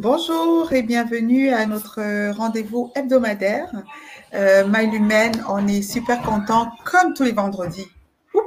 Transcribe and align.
Bonjour 0.00 0.72
et 0.72 0.82
bienvenue 0.82 1.48
à 1.48 1.66
notre 1.66 2.30
rendez-vous 2.30 2.92
hebdomadaire. 2.94 3.68
Euh, 4.32 4.64
Mail 4.64 4.94
Humaine, 4.94 5.44
on 5.48 5.66
est 5.66 5.82
super 5.82 6.22
content 6.22 6.70
comme 6.84 7.14
tous 7.14 7.24
les 7.24 7.32
vendredis. 7.32 7.88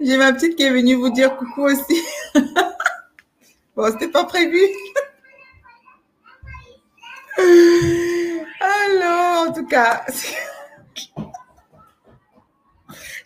J'ai 0.00 0.16
ma 0.16 0.32
petite 0.32 0.56
qui 0.56 0.62
est 0.62 0.70
venue 0.70 0.94
vous 0.94 1.10
dire 1.10 1.36
coucou 1.36 1.64
aussi. 1.64 2.02
bon, 3.76 3.92
c'était 3.92 4.08
pas 4.08 4.24
prévu. 4.24 4.62
Alors, 8.96 9.48
en 9.48 9.52
tout 9.52 9.66
cas, 9.66 10.06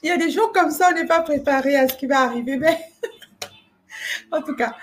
il 0.02 0.08
y 0.08 0.10
a 0.10 0.16
des 0.16 0.32
jours 0.32 0.50
comme 0.52 0.72
ça, 0.72 0.88
on 0.90 0.94
n'est 0.96 1.06
pas 1.06 1.20
préparé 1.20 1.76
à 1.76 1.86
ce 1.86 1.94
qui 1.94 2.08
va 2.08 2.22
arriver, 2.22 2.56
mais 2.56 2.76
en 4.32 4.42
tout 4.42 4.54
cas. 4.54 4.74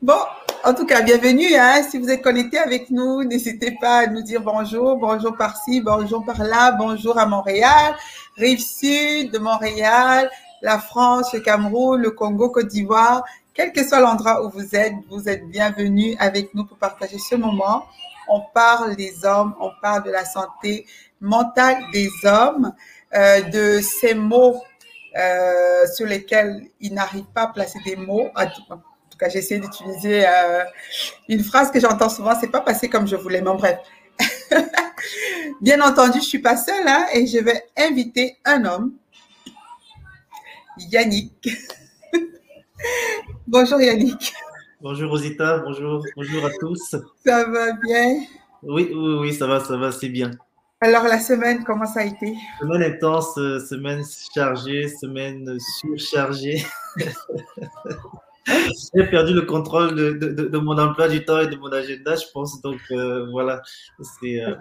Bon, 0.00 0.18
en 0.64 0.74
tout 0.74 0.86
cas, 0.86 1.02
bienvenue. 1.02 1.54
Hein. 1.54 1.82
Si 1.88 1.98
vous 1.98 2.10
êtes 2.10 2.22
connecté 2.22 2.58
avec 2.58 2.90
nous, 2.90 3.24
n'hésitez 3.24 3.76
pas 3.80 3.98
à 3.98 4.06
nous 4.06 4.22
dire 4.22 4.40
bonjour, 4.40 4.96
bonjour 4.96 5.36
par-ci, 5.36 5.80
bonjour 5.80 6.24
par-là, 6.24 6.72
bonjour 6.72 7.18
à 7.18 7.26
Montréal, 7.26 7.94
rive 8.36 8.60
sud 8.60 9.32
de 9.32 9.38
Montréal, 9.38 10.30
la 10.60 10.78
France, 10.78 11.32
le 11.32 11.40
Cameroun, 11.40 12.00
le 12.00 12.10
Congo, 12.10 12.50
Côte 12.50 12.68
d'Ivoire. 12.68 13.24
Quel 13.54 13.72
que 13.72 13.86
soit 13.86 14.00
l'endroit 14.00 14.44
où 14.44 14.50
vous 14.50 14.74
êtes, 14.74 14.94
vous 15.10 15.28
êtes 15.28 15.46
bienvenue 15.48 16.16
avec 16.18 16.54
nous 16.54 16.64
pour 16.64 16.78
partager 16.78 17.18
ce 17.18 17.34
moment. 17.34 17.84
On 18.28 18.40
parle 18.54 18.96
des 18.96 19.24
hommes, 19.24 19.54
on 19.60 19.70
parle 19.82 20.04
de 20.04 20.10
la 20.10 20.24
santé 20.24 20.86
mentale 21.20 21.82
des 21.92 22.08
hommes, 22.24 22.72
euh, 23.14 23.42
de 23.42 23.80
ces 23.80 24.14
mots 24.14 24.62
euh, 25.16 25.86
sur 25.94 26.06
lesquels 26.06 26.62
ils 26.80 26.92
n'arrivent 26.92 27.30
pas 27.34 27.42
à 27.42 27.46
placer 27.48 27.78
des 27.84 27.96
mots. 27.96 28.30
En 28.34 28.46
tout 28.46 29.18
cas, 29.18 29.28
j'ai 29.28 29.38
essayé 29.38 29.60
d'utiliser 29.60 30.26
euh, 30.26 30.64
une 31.28 31.44
phrase 31.44 31.70
que 31.70 31.80
j'entends 31.80 32.08
souvent, 32.08 32.32
c'est 32.40 32.50
pas 32.50 32.60
passé 32.60 32.88
comme 32.88 33.06
je 33.06 33.16
voulais, 33.16 33.42
mais 33.42 33.52
bref. 33.54 33.78
Bien 35.60 35.80
entendu, 35.80 36.18
je 36.20 36.26
suis 36.26 36.38
pas 36.38 36.56
seule 36.56 36.86
hein, 36.86 37.06
et 37.12 37.26
je 37.26 37.38
vais 37.38 37.64
inviter 37.76 38.38
un 38.44 38.64
homme, 38.64 38.94
Yannick. 40.78 41.48
bonjour 43.46 43.80
Yannick. 43.80 44.32
Bonjour 44.80 45.10
Rosita, 45.10 45.58
bonjour, 45.58 46.04
bonjour 46.16 46.44
à 46.44 46.50
tous. 46.58 46.96
Ça 47.24 47.44
va 47.44 47.72
bien? 47.72 48.22
Oui, 48.62 48.90
oui, 48.92 49.14
oui, 49.20 49.34
ça 49.34 49.46
va, 49.46 49.60
ça 49.60 49.76
va, 49.76 49.92
c'est 49.92 50.08
bien. 50.08 50.30
Alors, 50.84 51.04
la 51.04 51.20
semaine, 51.20 51.62
comment 51.62 51.86
ça 51.86 52.00
a 52.00 52.02
été? 52.02 52.34
Semaine 52.58 52.82
intense, 52.82 53.38
euh, 53.38 53.60
semaine 53.60 54.02
chargée, 54.34 54.88
semaine 54.88 55.56
surchargée. 55.78 56.66
J'ai 58.46 59.04
perdu 59.08 59.32
le 59.32 59.42
contrôle 59.42 59.94
de, 59.94 60.10
de, 60.10 60.48
de, 60.48 60.58
mon 60.58 60.76
emploi 60.76 61.06
du 61.06 61.24
temps 61.24 61.38
et 61.38 61.46
de 61.46 61.54
mon 61.54 61.70
agenda, 61.70 62.16
je 62.16 62.24
pense. 62.34 62.60
Donc, 62.62 62.80
euh, 62.90 63.30
voilà. 63.30 63.62
Euh, 64.24 64.56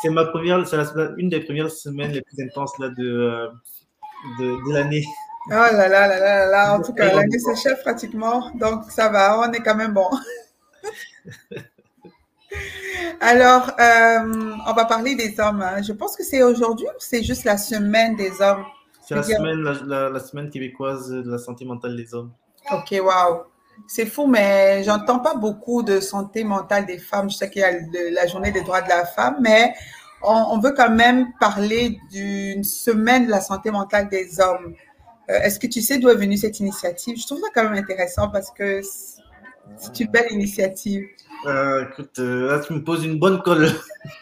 c'est 0.00 0.08
ma 0.08 0.24
première, 0.24 0.66
c'est 0.66 0.78
une 1.18 1.28
des 1.28 1.40
premières 1.40 1.70
semaines 1.70 2.12
les 2.12 2.22
plus 2.22 2.42
intenses 2.42 2.72
là, 2.78 2.88
de, 2.88 3.48
de, 4.38 4.72
l'année. 4.72 5.04
Oh 5.48 5.50
là 5.50 5.86
là 5.86 6.06
là 6.08 6.18
là 6.18 6.46
là, 6.46 6.74
en 6.78 6.80
tout 6.80 6.94
cas, 6.94 7.14
l'année 7.14 7.38
s'achève 7.38 7.82
pratiquement, 7.82 8.50
donc 8.54 8.90
ça 8.90 9.10
va, 9.10 9.38
on 9.38 9.52
est 9.52 9.60
quand 9.60 9.74
même 9.74 9.92
bon. 9.92 10.08
Alors, 13.20 13.70
euh, 13.78 14.54
on 14.66 14.72
va 14.72 14.84
parler 14.84 15.14
des 15.14 15.38
hommes. 15.38 15.62
Hein. 15.62 15.82
Je 15.82 15.92
pense 15.92 16.16
que 16.16 16.24
c'est 16.24 16.42
aujourd'hui 16.42 16.86
ou 16.86 16.98
c'est 16.98 17.22
juste 17.22 17.44
la 17.44 17.56
semaine 17.56 18.16
des 18.16 18.40
hommes? 18.40 18.64
C'est 19.06 19.14
la 19.14 19.22
semaine, 19.22 19.62
la, 19.62 20.20
semaine 20.20 20.50
québécoise 20.50 21.08
de 21.10 21.30
la 21.30 21.38
santé 21.38 21.64
mentale 21.64 21.96
des 21.96 22.14
hommes. 22.14 22.32
Ok, 22.70 22.94
waouh. 23.02 23.42
C'est 23.86 24.06
fou, 24.06 24.26
mais 24.26 24.82
j'entends 24.84 25.18
pas 25.18 25.34
beaucoup 25.34 25.82
de 25.82 26.00
santé 26.00 26.44
mentale 26.44 26.86
des 26.86 26.98
femmes. 26.98 27.30
Je 27.30 27.36
sais 27.36 27.50
qu'il 27.50 27.62
y 27.62 27.64
a 27.64 27.72
la 28.10 28.26
journée 28.26 28.52
des 28.52 28.62
droits 28.62 28.82
de 28.82 28.88
la 28.88 29.04
femme, 29.04 29.36
mais 29.40 29.74
on, 30.22 30.58
veut 30.58 30.72
quand 30.72 30.90
même 30.90 31.32
parler 31.40 31.98
d'une 32.10 32.64
semaine 32.64 33.26
de 33.26 33.30
la 33.30 33.40
santé 33.40 33.70
mentale 33.70 34.08
des 34.08 34.40
hommes. 34.40 34.74
Euh, 35.30 35.40
est-ce 35.40 35.58
que 35.58 35.66
tu 35.66 35.80
sais 35.80 35.98
d'où 35.98 36.08
est 36.08 36.16
venue 36.16 36.36
cette 36.36 36.60
initiative? 36.60 37.18
Je 37.18 37.26
trouve 37.26 37.40
ça 37.40 37.48
quand 37.54 37.64
même 37.64 37.74
intéressant 37.74 38.28
parce 38.28 38.50
que 38.50 38.82
c'est 39.76 40.00
une 40.00 40.10
belle 40.10 40.30
initiative. 40.30 41.06
Euh, 41.46 41.84
euh, 42.18 42.48
là, 42.48 42.60
tu 42.60 42.72
me 42.72 42.84
poses 42.84 43.04
une 43.04 43.18
bonne 43.18 43.42
colle. 43.42 43.68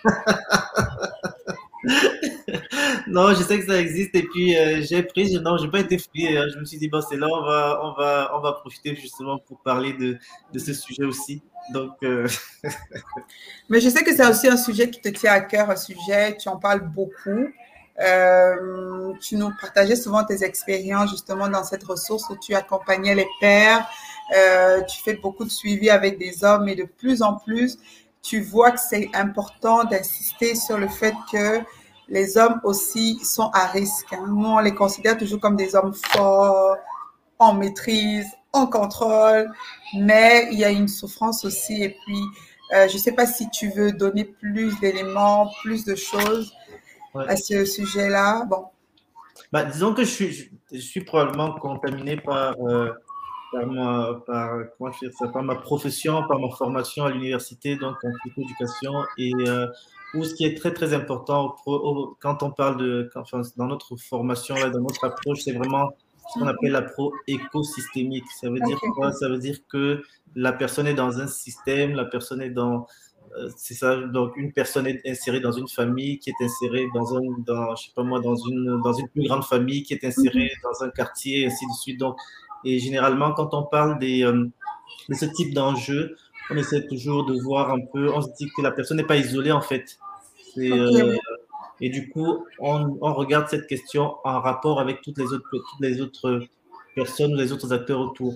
non, 3.08 3.34
je 3.34 3.42
sais 3.42 3.58
que 3.58 3.66
ça 3.66 3.80
existe 3.80 4.14
et 4.14 4.22
puis 4.22 4.56
euh, 4.56 4.82
j'ai 4.82 5.02
pris, 5.02 5.38
non, 5.40 5.56
j'ai 5.58 5.68
pas 5.68 5.80
été 5.80 5.98
fouillé. 5.98 6.38
Hein. 6.38 6.46
Je 6.52 6.58
me 6.58 6.64
suis 6.64 6.78
dit, 6.78 6.88
bon, 6.88 7.00
c'est 7.00 7.16
là, 7.16 7.26
on 7.30 7.42
va, 7.42 7.80
on, 7.82 7.92
va, 7.92 8.30
on 8.34 8.40
va 8.40 8.52
profiter 8.52 8.94
justement 8.96 9.38
pour 9.38 9.60
parler 9.60 9.92
de, 9.92 10.16
de 10.52 10.58
ce 10.58 10.72
sujet 10.72 11.04
aussi. 11.04 11.42
Donc, 11.72 11.92
Mais 13.68 13.80
je 13.80 13.88
sais 13.88 14.02
que 14.02 14.14
c'est 14.14 14.26
aussi 14.26 14.48
un 14.48 14.56
sujet 14.56 14.90
qui 14.90 15.00
te 15.00 15.08
tient 15.10 15.32
à 15.32 15.40
cœur, 15.40 15.70
un 15.70 15.76
sujet, 15.76 16.36
tu 16.36 16.48
en 16.48 16.56
parles 16.56 16.88
beaucoup. 16.88 17.48
Tu 19.20 19.36
nous 19.36 19.50
partageais 19.60 19.96
souvent 19.96 20.24
tes 20.24 20.42
expériences 20.42 21.10
justement 21.10 21.48
dans 21.48 21.64
cette 21.64 21.84
ressource 21.84 22.28
où 22.30 22.36
tu 22.36 22.54
accompagnais 22.54 23.14
les 23.14 23.28
pères 23.40 23.86
euh, 24.32 24.82
tu 24.82 25.02
fais 25.02 25.14
beaucoup 25.14 25.44
de 25.44 25.50
suivi 25.50 25.90
avec 25.90 26.18
des 26.18 26.44
hommes 26.44 26.68
et 26.68 26.76
de 26.76 26.84
plus 26.84 27.22
en 27.22 27.34
plus, 27.34 27.78
tu 28.22 28.40
vois 28.40 28.70
que 28.70 28.80
c'est 28.80 29.10
important 29.14 29.84
d'insister 29.84 30.54
sur 30.54 30.78
le 30.78 30.88
fait 30.88 31.14
que 31.32 31.60
les 32.08 32.36
hommes 32.36 32.60
aussi 32.64 33.18
sont 33.24 33.50
à 33.52 33.66
risque. 33.66 34.12
Hein. 34.12 34.24
Nous, 34.28 34.46
on 34.46 34.58
les 34.58 34.74
considère 34.74 35.16
toujours 35.16 35.40
comme 35.40 35.56
des 35.56 35.74
hommes 35.74 35.94
forts, 35.94 36.76
en 37.38 37.54
maîtrise, 37.54 38.26
en 38.52 38.66
contrôle, 38.66 39.50
mais 39.94 40.48
il 40.52 40.58
y 40.58 40.64
a 40.64 40.70
une 40.70 40.88
souffrance 40.88 41.44
aussi. 41.44 41.82
Et 41.82 41.96
puis, 42.04 42.22
euh, 42.74 42.86
je 42.88 42.94
ne 42.94 42.98
sais 42.98 43.12
pas 43.12 43.26
si 43.26 43.48
tu 43.50 43.70
veux 43.70 43.92
donner 43.92 44.24
plus 44.24 44.78
d'éléments, 44.80 45.50
plus 45.62 45.84
de 45.84 45.94
choses 45.94 46.52
à 47.14 47.36
ce 47.36 47.64
sujet-là. 47.64 48.44
Bon. 48.46 48.66
Bah, 49.52 49.64
disons 49.64 49.94
que 49.94 50.04
je 50.04 50.10
suis, 50.10 50.50
je 50.72 50.78
suis 50.78 51.04
probablement 51.04 51.52
contaminé 51.52 52.16
par 52.16 52.54
euh, 52.60 52.90
par 53.52 53.66
ma, 53.66 54.22
par, 54.26 54.58
comment 54.78 54.90
dire 55.00 55.10
ça, 55.18 55.28
par 55.28 55.42
ma 55.42 55.56
profession, 55.56 56.22
par 56.28 56.38
ma 56.38 56.50
formation 56.50 57.04
à 57.04 57.10
l'université, 57.10 57.76
donc 57.76 57.96
en 58.04 58.10
psychoéducation. 58.20 58.92
Et 59.18 59.32
euh, 59.48 59.66
où 60.14 60.24
ce 60.24 60.34
qui 60.34 60.44
est 60.44 60.56
très, 60.56 60.72
très 60.72 60.92
important 60.94 61.56
quand 62.20 62.42
on 62.42 62.50
parle 62.50 62.76
de, 62.78 63.10
enfin, 63.14 63.42
dans 63.56 63.66
notre 63.66 63.96
formation, 63.96 64.54
là, 64.56 64.70
dans 64.70 64.80
notre 64.80 65.04
approche, 65.04 65.40
c'est 65.40 65.52
vraiment 65.52 65.90
ce 66.32 66.38
qu'on 66.38 66.46
appelle 66.46 66.72
la 66.72 66.82
pro 66.82 67.12
écosystémique. 67.26 68.24
Ça 68.40 68.50
veut 68.50 68.60
dire 68.60 68.78
quoi? 68.94 69.12
Ça 69.12 69.28
veut 69.28 69.38
dire 69.38 69.58
que 69.68 70.02
la 70.34 70.52
personne 70.52 70.86
est 70.86 70.94
dans 70.94 71.18
un 71.18 71.26
système, 71.26 71.94
la 71.94 72.04
personne 72.04 72.40
est 72.42 72.50
dans. 72.50 72.86
Euh, 73.36 73.48
c'est 73.56 73.74
ça, 73.74 73.96
donc 73.96 74.36
une 74.36 74.52
personne 74.52 74.86
est 74.86 75.00
insérée 75.06 75.40
dans 75.40 75.52
une 75.52 75.68
famille, 75.68 76.18
qui 76.18 76.30
est 76.30 76.44
insérée 76.44 76.88
dans 76.92 77.16
un, 77.16 77.20
dans, 77.46 77.76
je 77.76 77.84
sais 77.84 77.92
pas 77.94 78.02
moi, 78.02 78.20
dans 78.20 78.34
une, 78.34 78.80
dans 78.82 78.92
une 78.92 79.08
plus 79.08 79.26
grande 79.26 79.44
famille, 79.44 79.82
qui 79.84 79.94
est 79.94 80.04
insérée 80.04 80.50
mhm. 80.56 80.62
dans 80.62 80.84
un 80.84 80.90
quartier, 80.90 81.42
et 81.42 81.46
ainsi 81.46 81.64
de 81.66 81.72
suite. 81.72 82.00
Donc, 82.00 82.16
et 82.64 82.78
généralement, 82.78 83.32
quand 83.32 83.54
on 83.54 83.62
parle 83.62 83.98
des, 83.98 84.24
euh, 84.24 84.46
de 85.08 85.14
ce 85.14 85.26
type 85.26 85.54
d'enjeu, 85.54 86.16
on 86.50 86.56
essaie 86.56 86.86
toujours 86.86 87.24
de 87.24 87.40
voir 87.40 87.70
un 87.70 87.80
peu, 87.92 88.12
on 88.12 88.20
se 88.20 88.28
dit 88.36 88.50
que 88.56 88.62
la 88.62 88.72
personne 88.72 88.96
n'est 88.96 89.04
pas 89.04 89.16
isolée 89.16 89.52
en 89.52 89.60
fait. 89.60 89.98
Euh, 90.58 91.16
et 91.80 91.88
du 91.88 92.10
coup, 92.10 92.44
on, 92.58 92.98
on, 93.00 93.14
regarde 93.14 93.48
cette 93.48 93.66
question 93.66 94.16
en 94.24 94.40
rapport 94.40 94.80
avec 94.80 95.00
toutes 95.00 95.18
les 95.18 95.32
autres, 95.32 95.48
toutes 95.50 95.80
les 95.80 96.00
autres 96.00 96.40
personnes 96.94 97.34
ou 97.34 97.36
les 97.36 97.52
autres 97.52 97.72
acteurs 97.72 98.00
autour. 98.00 98.34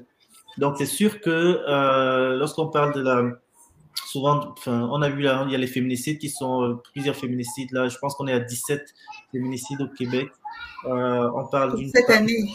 Donc, 0.58 0.76
c'est 0.78 0.86
sûr 0.86 1.20
que 1.20 1.30
euh, 1.30 2.36
lorsqu'on 2.36 2.68
parle 2.68 2.94
de 2.94 3.00
la. 3.02 3.22
Souvent, 4.06 4.54
on 4.66 5.02
a 5.02 5.08
vu 5.08 5.22
là, 5.22 5.44
il 5.46 5.52
y 5.52 5.54
a 5.54 5.58
les 5.58 5.66
féminicides 5.66 6.18
qui 6.18 6.30
sont 6.30 6.80
plusieurs 6.92 7.16
féminicides. 7.16 7.72
Là, 7.72 7.88
je 7.88 7.98
pense 7.98 8.14
qu'on 8.14 8.26
est 8.26 8.32
à 8.32 8.40
17 8.40 8.82
féminicides 9.32 9.82
au 9.82 9.88
Québec. 9.88 10.28
on 10.84 11.46
parle 11.50 11.76
d'une. 11.76 11.90
Cette 11.90 12.10
année 12.10 12.48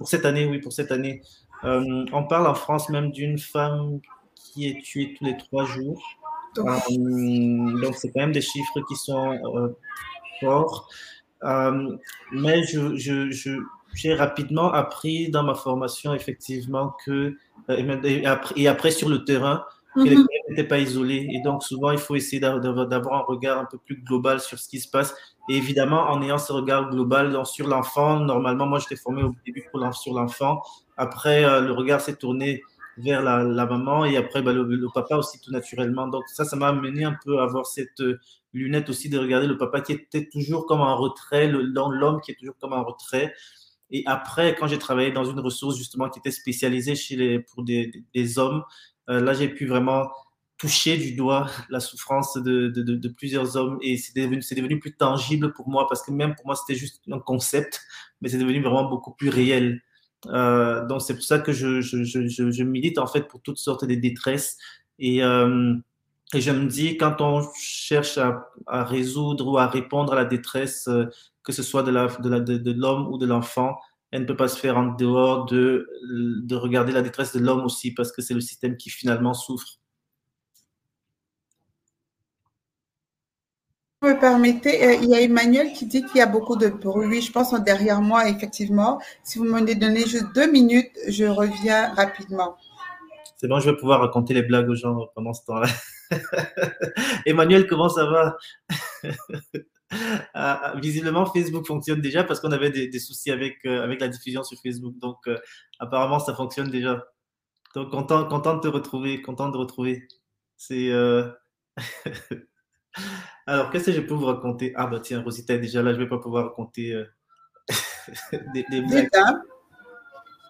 pour 0.00 0.08
cette 0.08 0.24
année, 0.24 0.46
oui, 0.46 0.58
pour 0.60 0.72
cette 0.72 0.92
année. 0.92 1.20
Euh, 1.62 2.06
on 2.14 2.24
parle 2.24 2.46
en 2.46 2.54
France 2.54 2.88
même 2.88 3.12
d'une 3.12 3.38
femme 3.38 4.00
qui 4.34 4.66
est 4.66 4.82
tuée 4.82 5.14
tous 5.16 5.26
les 5.26 5.36
trois 5.36 5.66
jours. 5.66 6.02
donc, 6.56 6.66
euh, 6.90 7.92
c'est 7.92 8.10
quand 8.10 8.20
même 8.20 8.32
des 8.32 8.40
chiffres 8.40 8.80
qui 8.88 8.96
sont 8.96 9.32
euh, 9.32 9.76
forts. 10.40 10.88
mais 12.32 12.62
je, 12.64 12.96
je, 12.96 13.58
j'ai 13.92 14.14
rapidement 14.14 14.72
appris 14.72 15.28
dans 15.28 15.42
ma 15.42 15.54
formation, 15.54 16.14
effectivement, 16.14 16.96
que, 17.04 17.36
et 17.68 18.24
après, 18.24 18.54
et 18.58 18.66
après 18.66 18.90
sur 18.90 19.10
le 19.10 19.22
terrain, 19.26 19.66
que 19.94 20.00
les 20.02 20.16
mhm. 20.16 20.26
n'étaient 20.48 20.64
pas 20.68 20.78
isolés. 20.78 21.28
Et 21.30 21.40
donc, 21.40 21.62
souvent, 21.62 21.90
il 21.90 21.98
faut 21.98 22.14
essayer 22.14 22.40
d'avoir 22.40 23.12
un 23.12 23.24
regard 23.24 23.58
un 23.58 23.64
peu 23.64 23.78
plus 23.78 24.02
global 24.02 24.40
sur 24.40 24.58
ce 24.58 24.68
qui 24.68 24.80
se 24.80 24.88
passe. 24.88 25.14
Et 25.48 25.56
évidemment, 25.56 26.02
en 26.10 26.22
ayant 26.22 26.38
ce 26.38 26.52
regard 26.52 26.90
global 26.90 27.44
sur 27.44 27.66
l'enfant, 27.66 28.20
normalement, 28.20 28.66
moi, 28.66 28.78
j'étais 28.78 28.96
formé 28.96 29.22
au 29.22 29.34
début 29.44 29.64
pour 29.70 29.94
sur 29.94 30.14
l'enfant. 30.14 30.62
Après, 30.96 31.44
euh, 31.44 31.60
le 31.60 31.72
regard 31.72 32.00
s'est 32.00 32.16
tourné 32.16 32.62
vers 32.98 33.22
la, 33.22 33.66
maman 33.66 34.04
et 34.04 34.16
après 34.16 34.42
bah, 34.42 34.52
le, 34.52 34.86
papa 34.92 35.16
aussi 35.16 35.40
tout 35.40 35.50
naturellement. 35.50 36.08
Donc 36.08 36.24
ça, 36.28 36.44
ça 36.44 36.56
m'a 36.56 36.68
amené 36.68 37.04
un 37.04 37.16
peu 37.24 37.38
à 37.38 37.44
avoir 37.44 37.66
cette 37.66 38.00
euh, 38.00 38.20
lunette 38.52 38.88
aussi 38.88 39.08
de 39.08 39.18
regarder 39.18 39.46
le 39.46 39.56
papa 39.56 39.80
qui 39.80 39.92
était 39.92 40.28
toujours 40.28 40.66
comme 40.66 40.80
en 40.80 40.96
retrait, 40.96 41.48
l'homme 41.48 42.20
qui 42.20 42.32
est 42.32 42.34
toujours 42.34 42.56
comme 42.60 42.72
en 42.72 42.84
retrait. 42.84 43.32
Et 43.90 44.04
après, 44.06 44.54
quand 44.54 44.68
j'ai 44.68 44.78
travaillé 44.78 45.10
dans 45.10 45.24
une 45.24 45.40
ressource 45.40 45.76
justement 45.76 46.08
qui 46.08 46.20
était 46.20 46.30
spécialisée 46.30 46.94
chez 46.94 47.16
les, 47.16 47.40
pour 47.40 47.64
des, 47.64 47.90
des 48.14 48.38
hommes, 48.38 48.62
là 49.18 49.32
j'ai 49.32 49.48
pu 49.48 49.66
vraiment 49.66 50.08
toucher 50.60 50.98
du 50.98 51.12
doigt 51.12 51.50
la 51.70 51.80
souffrance 51.80 52.34
de, 52.34 53.08
plusieurs 53.16 53.56
hommes 53.56 53.78
et 53.80 53.96
c'est 53.96 54.14
devenu, 54.14 54.78
plus 54.78 54.94
tangible 54.94 55.54
pour 55.54 55.68
moi 55.68 55.86
parce 55.88 56.02
que 56.02 56.10
même 56.10 56.34
pour 56.34 56.46
moi 56.46 56.54
c'était 56.54 56.78
juste 56.78 57.00
un 57.10 57.18
concept, 57.18 57.80
mais 58.20 58.28
c'est 58.28 58.38
devenu 58.38 58.62
vraiment 58.62 58.88
beaucoup 58.88 59.12
plus 59.12 59.30
réel. 59.30 59.80
Euh, 60.26 60.86
donc 60.86 61.00
c'est 61.00 61.14
pour 61.14 61.24
ça 61.24 61.38
que 61.38 61.52
je, 61.52 61.80
je, 61.80 62.62
milite 62.62 62.98
en 62.98 63.06
fait 63.06 63.22
pour 63.22 63.40
toutes 63.40 63.56
sortes 63.56 63.86
de 63.86 63.94
détresses 63.94 64.58
et, 64.98 65.24
euh, 65.24 65.74
je 66.34 66.50
me 66.52 66.66
dis 66.66 66.96
quand 66.96 67.20
on 67.20 67.42
cherche 67.58 68.18
à, 68.18 68.84
résoudre 68.84 69.48
ou 69.48 69.58
à 69.58 69.66
répondre 69.66 70.12
à 70.12 70.16
la 70.16 70.24
détresse, 70.24 70.86
euh, 70.88 71.06
que 71.42 71.52
ce 71.52 71.62
soit 71.62 71.82
de, 71.82 71.90
l'homme 71.90 73.08
ou 73.08 73.18
de 73.18 73.26
l'enfant, 73.26 73.76
elle 74.10 74.22
ne 74.22 74.26
peut 74.26 74.36
pas 74.36 74.48
se 74.48 74.58
faire 74.58 74.76
en 74.76 74.86
dehors 74.86 75.46
de, 75.46 75.88
de 76.42 76.56
regarder 76.56 76.92
la 76.92 77.02
détresse 77.02 77.34
de 77.34 77.40
l'homme 77.40 77.64
aussi 77.64 77.92
parce 77.92 78.12
que 78.12 78.22
c'est 78.22 78.34
le 78.34 78.40
système 78.40 78.76
qui 78.76 78.90
finalement 78.90 79.34
souffre. 79.34 79.80
vous 84.02 84.08
me 84.08 84.18
permettez, 84.18 84.82
euh, 84.82 84.94
il 85.02 85.10
y 85.10 85.14
a 85.14 85.20
Emmanuel 85.20 85.74
qui 85.74 85.84
dit 85.84 86.02
qu'il 86.02 86.16
y 86.16 86.20
a 86.22 86.26
beaucoup 86.26 86.56
de 86.56 86.68
bruit. 86.68 87.20
Je 87.20 87.30
pense 87.30 87.52
derrière 87.62 88.00
moi, 88.00 88.28
effectivement. 88.30 88.98
Si 89.22 89.38
vous 89.38 89.44
me 89.44 89.60
donnez 89.74 90.06
juste 90.06 90.34
deux 90.34 90.50
minutes, 90.50 90.90
je 91.08 91.26
reviens 91.26 91.92
rapidement. 91.94 92.56
C'est 93.36 93.46
bon, 93.46 93.60
je 93.60 93.70
vais 93.70 93.76
pouvoir 93.76 94.00
raconter 94.00 94.32
les 94.32 94.42
blagues 94.42 94.70
aux 94.70 94.74
gens 94.74 95.06
pendant 95.14 95.34
ce 95.34 95.44
temps-là. 95.44 95.68
Emmanuel, 97.26 97.66
comment 97.66 97.90
ça 97.90 98.06
va? 98.06 98.36
ah, 100.34 100.74
Visiblement, 100.76 101.26
Facebook 101.26 101.66
fonctionne 101.66 102.00
déjà 102.00 102.24
parce 102.24 102.40
qu'on 102.40 102.52
avait 102.52 102.70
des, 102.70 102.98
soucis 102.98 103.30
avec, 103.30 103.58
euh, 103.66 103.82
avec 103.82 104.00
la 104.00 104.08
diffusion 104.08 104.42
sur 104.44 104.58
Facebook. 104.60 104.96
Donc, 104.98 105.18
euh, 105.26 105.38
apparemment, 105.78 106.18
ça 106.18 106.34
fonctionne 106.34 106.70
déjà. 106.70 107.04
Donc, 107.74 107.90
content, 107.90 108.26
content 108.26 108.56
de 108.56 108.60
te 108.60 108.68
retrouver, 108.68 109.22
content 109.22 109.48
de 109.48 109.56
retrouver. 109.56 110.06
C'est. 110.56 110.90
Alors, 113.46 113.70
qu'est-ce 113.70 113.86
que 113.86 113.92
je 113.92 114.00
peux 114.00 114.14
vous 114.14 114.26
raconter? 114.26 114.72
Ah, 114.76 114.86
bah 114.86 115.00
tiens, 115.00 115.22
Rosita 115.22 115.54
est 115.54 115.58
déjà 115.58 115.82
là, 115.82 115.92
je 115.92 115.98
ne 115.98 116.04
vais 116.04 116.08
pas 116.08 116.18
pouvoir 116.18 116.44
raconter 116.44 116.92
euh, 116.92 117.04
des, 118.54 118.64
des 118.70 118.82
blagues. 118.82 119.08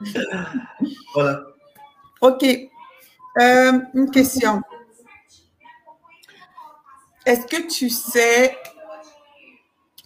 voilà. 1.15 1.43
Ok. 2.21 2.45
Euh, 3.41 3.73
une 3.95 4.11
question. 4.11 4.61
Est-ce 7.27 7.47
que 7.47 7.69
tu 7.69 7.91
sais 7.91 8.57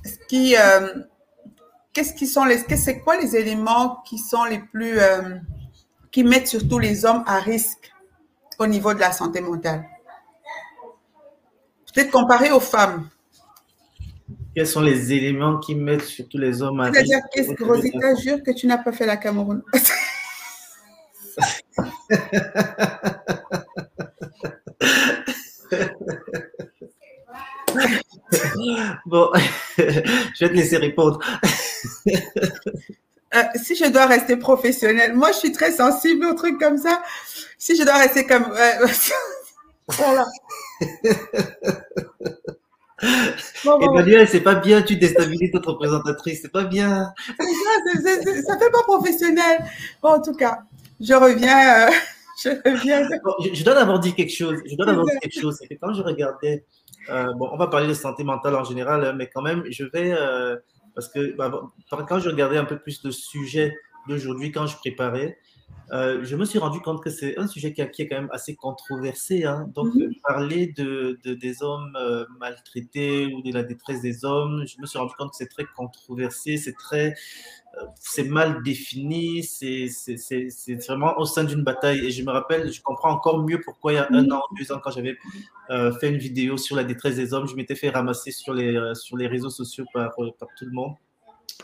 ce 0.05 0.17
qui, 0.29 0.56
euh, 0.56 1.03
qu'est-ce 1.93 2.15
qui 2.15 2.27
sont 2.27 2.45
les, 2.45 2.59
c'est 2.59 3.01
quoi 3.01 3.17
les 3.17 3.37
éléments 3.37 4.03
qui 4.06 4.19
sont 4.19 4.45
les 4.45 4.59
plus, 4.59 4.99
qui 6.11 6.25
mettent 6.25 6.49
surtout 6.49 6.79
les 6.79 7.05
hommes 7.05 7.25
à 7.27 7.41
risque 7.41 7.93
au 8.59 8.67
niveau 8.67 8.95
de 8.95 9.01
la 9.01 9.12
santé 9.12 9.41
mentale? 9.41 9.85
Peut-être 11.95 12.11
comparé 12.11 12.51
aux 12.51 12.61
femmes. 12.61 13.09
Quels 14.55 14.67
sont 14.67 14.81
les 14.83 15.12
éléments 15.12 15.59
qui 15.59 15.75
mettent 15.75 16.03
surtout 16.03 16.39
les 16.39 16.62
hommes 16.62 16.81
à 16.81 16.93
C'est-à-dire, 16.93 17.19
qu'est-ce 17.33 17.53
que 17.53 17.65
Rosita 17.65 18.15
jure 18.17 18.43
que 18.43 18.53
tu 18.53 18.67
n'as 18.67 18.79
pas 18.79 18.93
fait 18.93 19.06
la 19.06 19.17
Cameroun? 19.17 19.62
Bon, 29.06 29.31
je 30.44 30.49
vais 30.49 30.55
te 30.55 30.61
laisser 30.61 30.76
répondre. 30.76 31.19
Euh, 33.35 33.43
si 33.56 33.75
je 33.75 33.87
dois 33.87 34.06
rester 34.06 34.37
professionnelle, 34.37 35.14
moi 35.14 35.32
je 35.32 35.38
suis 35.38 35.50
très 35.50 35.73
sensible 35.73 36.25
aux 36.25 36.35
trucs 36.35 36.61
comme 36.61 36.79
ça. 36.79 37.02
Si 37.58 37.76
je 37.76 37.82
dois 37.82 37.96
rester 37.96 38.26
comme. 38.26 38.44
Euh, 38.44 38.87
voilà. 39.88 40.25
Emmanuel, 43.82 44.29
c'est 44.29 44.41
pas 44.41 44.55
bien, 44.55 44.82
tu 44.82 44.96
déstabilises 44.96 45.52
notre 45.52 45.73
représentatrice, 45.73 46.43
c'est 46.43 46.52
pas 46.52 46.62
bien. 46.62 47.12
Ça, 47.26 48.58
fait 48.58 48.70
pas 48.70 48.82
professionnel. 48.85 49.64
Bon, 50.00 50.11
en 50.11 50.23
tout 50.23 50.35
cas, 50.35 50.61
je 51.00 51.14
reviens. 51.14 51.88
Euh, 51.88 51.91
je 52.41 52.50
reviens. 52.50 53.08
je, 53.52 53.64
dois 53.64 53.75
d'abord 53.75 53.99
dire 53.99 54.14
quelque 54.14 54.32
chose. 54.32 54.61
Je 54.64 54.76
dois 54.76 54.87
d'abord 54.87 55.06
dire 55.06 55.19
quelque 55.20 55.41
chose. 55.41 55.56
C'est 55.61 55.67
que 55.67 55.75
quand 55.81 55.93
je 55.93 56.02
regardais, 56.02 56.64
euh, 57.11 57.33
bon, 57.35 57.49
on 57.53 57.56
va 57.56 57.67
parler 57.67 57.87
de 57.87 57.95
santé 57.95 58.25
mentale 58.25 58.55
en 58.55 58.65
général, 58.65 59.15
mais 59.17 59.29
quand 59.33 59.43
même, 59.43 59.65
je 59.71 59.85
vais, 59.85 60.12
euh, 60.12 60.56
parce 60.95 61.09
que 61.09 61.37
bah, 61.37 61.51
quand 61.91 62.19
je 62.19 62.29
regardais 62.29 62.59
un 62.59 62.65
peu 62.65 62.79
plus 62.79 63.03
le 63.05 63.11
sujet 63.12 63.77
d'aujourd'hui, 64.09 64.53
quand 64.53 64.67
je 64.67 64.77
préparais, 64.77 65.39
euh, 65.92 66.25
je 66.25 66.34
me 66.36 66.44
suis 66.44 66.58
rendu 66.58 66.81
compte 66.81 67.02
que 67.02 67.10
c'est 67.10 67.38
un 67.38 67.46
sujet 67.46 67.72
qui, 67.72 67.82
est 67.82 68.08
quand 68.08 68.16
même 68.16 68.31
assez 68.32 68.54
controversé. 68.54 69.44
Hein. 69.44 69.70
Donc, 69.75 69.94
mhm. 69.94 70.14
parler 70.26 70.69
de, 70.76 71.19
des 71.25 71.62
hommes 71.62 71.94
euh, 71.96 72.25
maltraités 72.38 73.26
ou 73.26 73.42
de 73.42 73.52
la 73.52 73.62
détresse 73.62 74.00
des 74.00 74.25
hommes, 74.25 74.64
je 74.66 74.81
me 74.81 74.86
suis 74.86 74.98
rendu 74.98 75.14
compte 75.19 75.31
que 75.31 75.36
c'est 75.36 75.48
très 75.48 75.66
controversé, 75.76 76.56
c'est 76.56 76.72
très, 76.72 77.14
euh, 77.78 77.86
c'est 78.00 78.25
mal 78.25 78.62
défini, 78.62 79.42
c'est 79.42 79.88
vraiment 80.86 81.19
au 81.19 81.26
sein 81.26 81.44
d'une 81.44 81.62
bataille. 81.62 82.06
Et 82.06 82.10
je 82.10 82.22
me 82.25 82.31
rappelle, 82.31 82.72
je 82.72 82.81
comprends 82.81 83.10
encore 83.10 83.42
mieux 83.44 83.60
pourquoi 83.60 83.92
il 83.92 83.96
y 83.96 83.98
a 83.98 84.08
un 84.10 84.31
an, 84.31 84.42
deux 84.58 84.72
ans, 84.72 84.81
quand 84.82 84.90
j'avais 84.90 85.19
fait 86.00 86.08
une 86.08 86.19
vidéo 86.19 86.56
sur 86.56 86.76
la 86.76 86.84
détresse 86.84 87.16
des 87.16 87.34
hommes, 87.34 87.46
je 87.46 87.56
m'étais 87.56 87.75
fait 87.75 87.90
ramasser 87.90 88.31
sur 88.31 88.54
les, 88.54 88.94
sur 88.94 89.16
les 89.16 89.26
réseaux 89.26 89.50
sociaux 89.50 89.84
par, 89.92 90.14
par 90.38 90.48
tout 90.56 90.64
le 90.64 90.72
monde. 90.72 90.94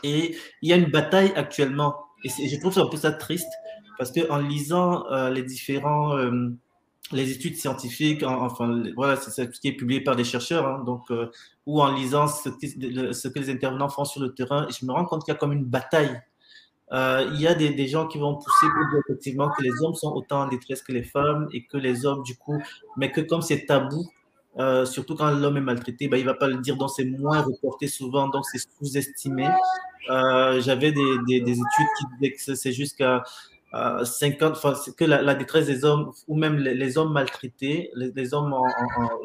Et 0.03 0.37
il 0.63 0.69
y 0.69 0.73
a 0.73 0.77
une 0.77 0.91
bataille 0.91 1.33
actuellement. 1.37 1.97
Et 2.23 2.29
je 2.29 2.61
trouve 2.61 2.75
ça 2.75 2.83
un 2.83 2.87
peu 2.87 2.99
ça 2.99 3.13
triste 3.13 3.49
parce 4.01 4.13
qu'en 4.13 4.39
lisant 4.39 5.05
euh, 5.13 5.29
les 5.29 5.43
différents 5.43 6.17
euh, 6.17 6.49
les 7.13 7.33
études 7.33 7.57
scientifiques, 7.57 8.23
enfin 8.23 8.83
voilà, 8.97 9.17
c'est 9.17 9.31
ce 9.31 9.61
qui 9.61 9.69
est 9.69 9.75
publié 9.75 10.01
par 10.01 10.17
des 10.17 10.25
chercheurs, 10.25 10.67
hein, 10.67 10.83
donc 10.87 11.03
euh, 11.11 11.27
ou 11.67 11.83
en 11.83 11.93
lisant 11.93 12.27
ce, 12.27 12.49
que 13.29 13.39
les 13.39 13.51
intervenants 13.51 13.91
font 13.91 14.07
sur 14.07 14.23
le 14.23 14.33
terrain, 14.33 14.67
je 14.71 14.87
me 14.87 14.93
rends 14.93 15.05
compte 15.05 15.23
qu'il 15.23 15.35
y 15.35 15.37
a 15.37 15.39
comme 15.39 15.53
une 15.53 15.67
bataille. 15.67 16.19
il 16.93 17.41
y 17.41 17.47
a 17.47 17.55
des, 17.55 17.89
gens 17.89 18.07
qui 18.07 18.17
vont 18.17 18.37
pousser 18.37 18.67
pour 18.75 18.89
dire 18.91 19.03
effectivement 19.07 19.51
que 19.51 19.63
les 19.63 19.73
hommes 19.83 19.95
sont 19.95 20.13
autant 20.15 20.45
en 20.45 20.49
détresse 20.49 20.83
que 20.83 20.93
les 20.93 21.03
femmes 21.03 21.49
et 21.53 21.67
que 21.67 21.77
les 21.77 22.07
hommes 22.07 22.23
du 22.23 22.37
coup, 22.37 22.59
mais 22.97 23.13
que 23.13 23.21
comme 23.21 23.43
c'est 23.43 23.67
tabou, 23.67 24.09
surtout 24.87 25.15
quand 25.15 25.31
l'homme 25.31 25.59
est 25.59 25.67
maltraité, 25.73 26.09
ben, 26.09 26.17
il 26.17 26.25
ne 26.25 26.31
va 26.31 26.35
pas 26.35 26.49
le 26.49 26.57
dire, 26.57 26.77
donc 26.77 26.89
c'est 26.89 27.05
moins 27.05 27.43
reporté 27.43 27.87
souvent, 27.87 28.29
donc 28.29 28.47
c'est 28.47 28.63
sous-estimé. 28.79 29.47
J'avais 30.09 30.93
des, 30.93 31.13
des, 31.29 31.41
des, 31.43 31.57
études 31.65 31.91
qui 31.99 32.05
disaient 32.15 32.33
que 32.33 32.55
c'est 32.55 32.73
jusqu'à 32.73 33.23
50, 33.73 34.53
enfin, 34.53 34.75
que 34.97 35.05
la, 35.05 35.35
détresse 35.35 35.67
des 35.67 35.85
hommes 35.85 36.13
ou 36.27 36.37
même 36.37 36.57
les, 36.59 36.99
hommes 36.99 37.13
maltraités, 37.13 37.91
les, 37.95 38.35
hommes 38.35 38.53
en, 38.53 38.65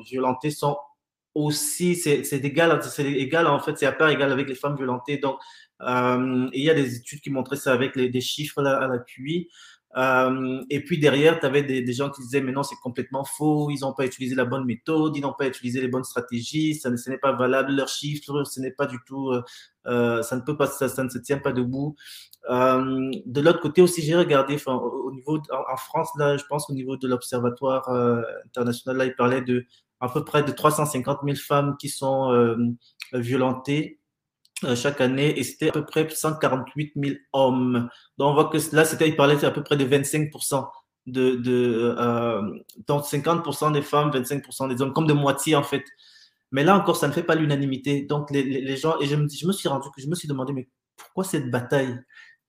violentés 0.03 0.51
sont 0.51 0.77
aussi, 1.33 1.95
c'est 1.95 2.21
égal, 2.33 2.79
égal 2.99 3.47
en 3.47 3.59
fait, 3.59 3.77
c'est 3.77 3.85
à 3.85 3.91
part 3.91 4.09
égal 4.09 4.31
avec 4.31 4.47
les 4.47 4.55
femmes 4.55 4.75
violentées. 4.75 5.17
Donc, 5.17 5.37
euh, 5.81 6.47
il 6.53 6.63
y 6.63 6.69
a 6.69 6.73
des 6.73 6.95
études 6.95 7.21
qui 7.21 7.29
montraient 7.29 7.55
ça 7.55 7.73
avec 7.73 7.97
des 7.97 8.21
chiffres 8.21 8.63
à 8.63 8.87
l'appui. 8.87 9.49
Euh, 9.97 10.61
et 10.69 10.83
puis 10.83 10.99
derrière, 10.99 11.39
tu 11.39 11.45
avais 11.45 11.63
des, 11.63 11.93
gens 11.93 12.09
qui 12.09 12.21
disaient, 12.21 12.41
mais 12.41 12.51
non, 12.51 12.63
c'est 12.63 12.75
complètement 12.77 13.23
faux, 13.23 13.69
ils 13.69 13.79
n'ont 13.81 13.93
pas 13.93 14.05
utilisé 14.05 14.35
la 14.35 14.43
bonne 14.43 14.65
méthode, 14.65 15.15
ils 15.15 15.21
n'ont 15.21 15.33
pas 15.33 15.47
utilisé 15.47 15.79
les 15.79 15.87
bonnes 15.87 16.03
stratégies, 16.03 16.75
ça, 16.75 16.95
ce 16.95 17.09
n'est 17.09 17.17
pas 17.17 17.31
valable, 17.31 17.73
leurs 17.73 17.87
chiffres, 17.87 18.43
ce 18.43 18.59
n'est 18.59 18.71
pas 18.71 18.87
du 18.87 18.97
tout, 19.07 19.29
euh, 19.29 19.41
euh, 19.87 20.21
ça 20.21 20.35
ne 20.35 20.41
peut 20.41 20.57
pas, 20.57 20.67
ça, 20.67 21.03
ne 21.03 21.09
se 21.09 21.17
tient 21.19 21.37
pas 21.37 21.53
debout. 21.53 21.95
de 22.49 23.41
l'autre 23.41 23.61
côté 23.61 23.81
aussi, 23.81 24.01
j'ai 24.01 24.15
regardé, 24.15 24.57
au 24.67 25.11
niveau, 25.13 25.39
en, 25.49 25.77
France, 25.77 26.09
là, 26.17 26.35
je 26.35 26.43
pense 26.45 26.69
au 26.69 26.73
niveau 26.73 26.97
de 26.97 27.07
l'Observatoire 27.07 27.89
international, 28.45 28.97
là, 28.97 29.05
il 29.05 29.15
parlait 29.15 29.41
de 29.41 29.65
à 30.01 30.09
peu 30.09 30.25
près 30.25 30.43
de 30.43 30.51
350 30.51 31.19
000 31.23 31.37
femmes 31.37 31.77
qui 31.79 31.87
sont 31.87 32.57
violentées 33.13 33.99
chaque 34.75 35.01
année 35.01 35.37
et 35.37 35.43
c'était 35.43 35.69
à 35.69 35.71
peu 35.73 35.85
près 35.85 36.07
148 36.09 36.93
000 36.95 37.15
hommes. 37.33 37.89
Donc 38.17 38.29
on 38.29 38.33
voit 38.33 38.45
que 38.45 38.57
là, 38.75 38.85
c'était, 38.85 39.07
il 39.07 39.15
parlait 39.15 39.43
à 39.43 39.51
peu 39.51 39.63
près 39.63 39.75
de 39.77 39.85
25% 39.85 40.67
de, 41.07 41.35
de 41.35 41.95
euh, 41.97 42.41
donc 42.87 43.03
50% 43.03 43.73
des 43.73 43.81
femmes, 43.81 44.11
25% 44.11 44.73
des 44.73 44.81
hommes, 44.81 44.93
comme 44.93 45.07
de 45.07 45.13
moitié 45.13 45.55
en 45.55 45.63
fait. 45.63 45.83
Mais 46.51 46.63
là 46.63 46.77
encore, 46.77 46.95
ça 46.95 47.07
ne 47.07 47.13
fait 47.13 47.23
pas 47.23 47.35
l'unanimité. 47.35 48.03
Donc 48.03 48.31
les, 48.31 48.77
gens, 48.77 48.99
et 48.99 49.07
je 49.07 49.15
me, 49.15 49.27
je 49.27 49.47
me 49.47 49.51
suis 49.51 49.67
rendu, 49.67 49.87
je 49.97 50.07
me 50.07 50.15
suis 50.15 50.27
demandé, 50.27 50.53
mais 50.53 50.69
pourquoi 50.95 51.23
cette 51.23 51.51
bataille? 51.51 51.99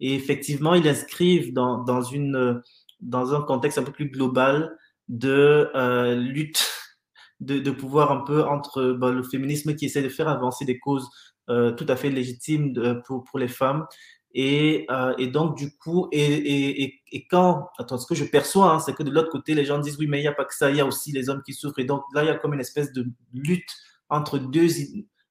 Et 0.00 0.14
effectivement, 0.14 0.75
ils 0.75 0.88
inscrivent 0.88 1.52
dans, 1.52 1.82
dans, 1.82 2.02
une, 2.02 2.62
dans 3.00 3.34
un 3.34 3.42
contexte 3.42 3.78
un 3.78 3.82
peu 3.82 3.92
plus 3.92 4.10
global 4.10 4.76
de 5.08 5.70
euh, 5.75 6.14
lutte 6.14 6.64
de, 7.40 7.70
pouvoir 7.70 8.12
un 8.12 8.20
peu 8.25 8.44
entre 8.44 8.92
bah, 8.92 9.10
le 9.10 9.22
féminisme 9.22 9.75
qui 9.75 9.86
essaie 9.86 10.02
de 10.02 10.08
faire 10.08 10.28
avancer 10.28 10.64
des 10.64 10.78
causes 10.78 11.08
euh, 11.08 11.35
tout 11.48 11.86
à 11.88 11.96
fait 11.96 12.10
légitime 12.10 12.74
pour, 13.04 13.24
pour, 13.24 13.38
les 13.38 13.48
femmes 13.48 13.86
Et, 14.32 14.86
euh, 14.90 15.14
et, 15.18 15.28
donc, 15.28 15.56
du 15.56 15.76
coup, 15.76 16.08
et, 16.12 16.82
et, 16.82 17.00
et, 17.12 17.26
quand, 17.26 17.68
attends, 17.78 17.98
ce 17.98 18.06
que 18.06 18.14
je 18.14 18.24
perçois, 18.24 18.72
hein, 18.72 18.78
c'est 18.80 18.94
que 18.94 19.02
de 19.02 19.10
l'autre 19.10 19.30
côté, 19.30 19.54
les 19.54 19.64
gens 19.64 19.78
disent 19.78 19.98
oui, 19.98 20.06
mais 20.08 20.18
il 20.18 20.22
n'y 20.22 20.28
a 20.28 20.32
pas 20.32 20.44
que 20.44 20.54
ça, 20.54 20.70
il 20.70 20.76
y 20.76 20.80
a 20.80 20.86
aussi 20.86 21.12
les 21.12 21.28
hommes 21.28 21.42
qui 21.42 21.54
souffrent. 21.54 21.78
Et 21.78 21.84
donc, 21.84 22.02
là, 22.14 22.22
il 22.24 22.26
y 22.26 22.30
a 22.30 22.34
comme 22.34 22.54
une 22.54 22.60
espèce 22.60 22.92
de 22.92 23.06
lutte 23.32 23.70
entre 24.08 24.38
deux, 24.38 24.68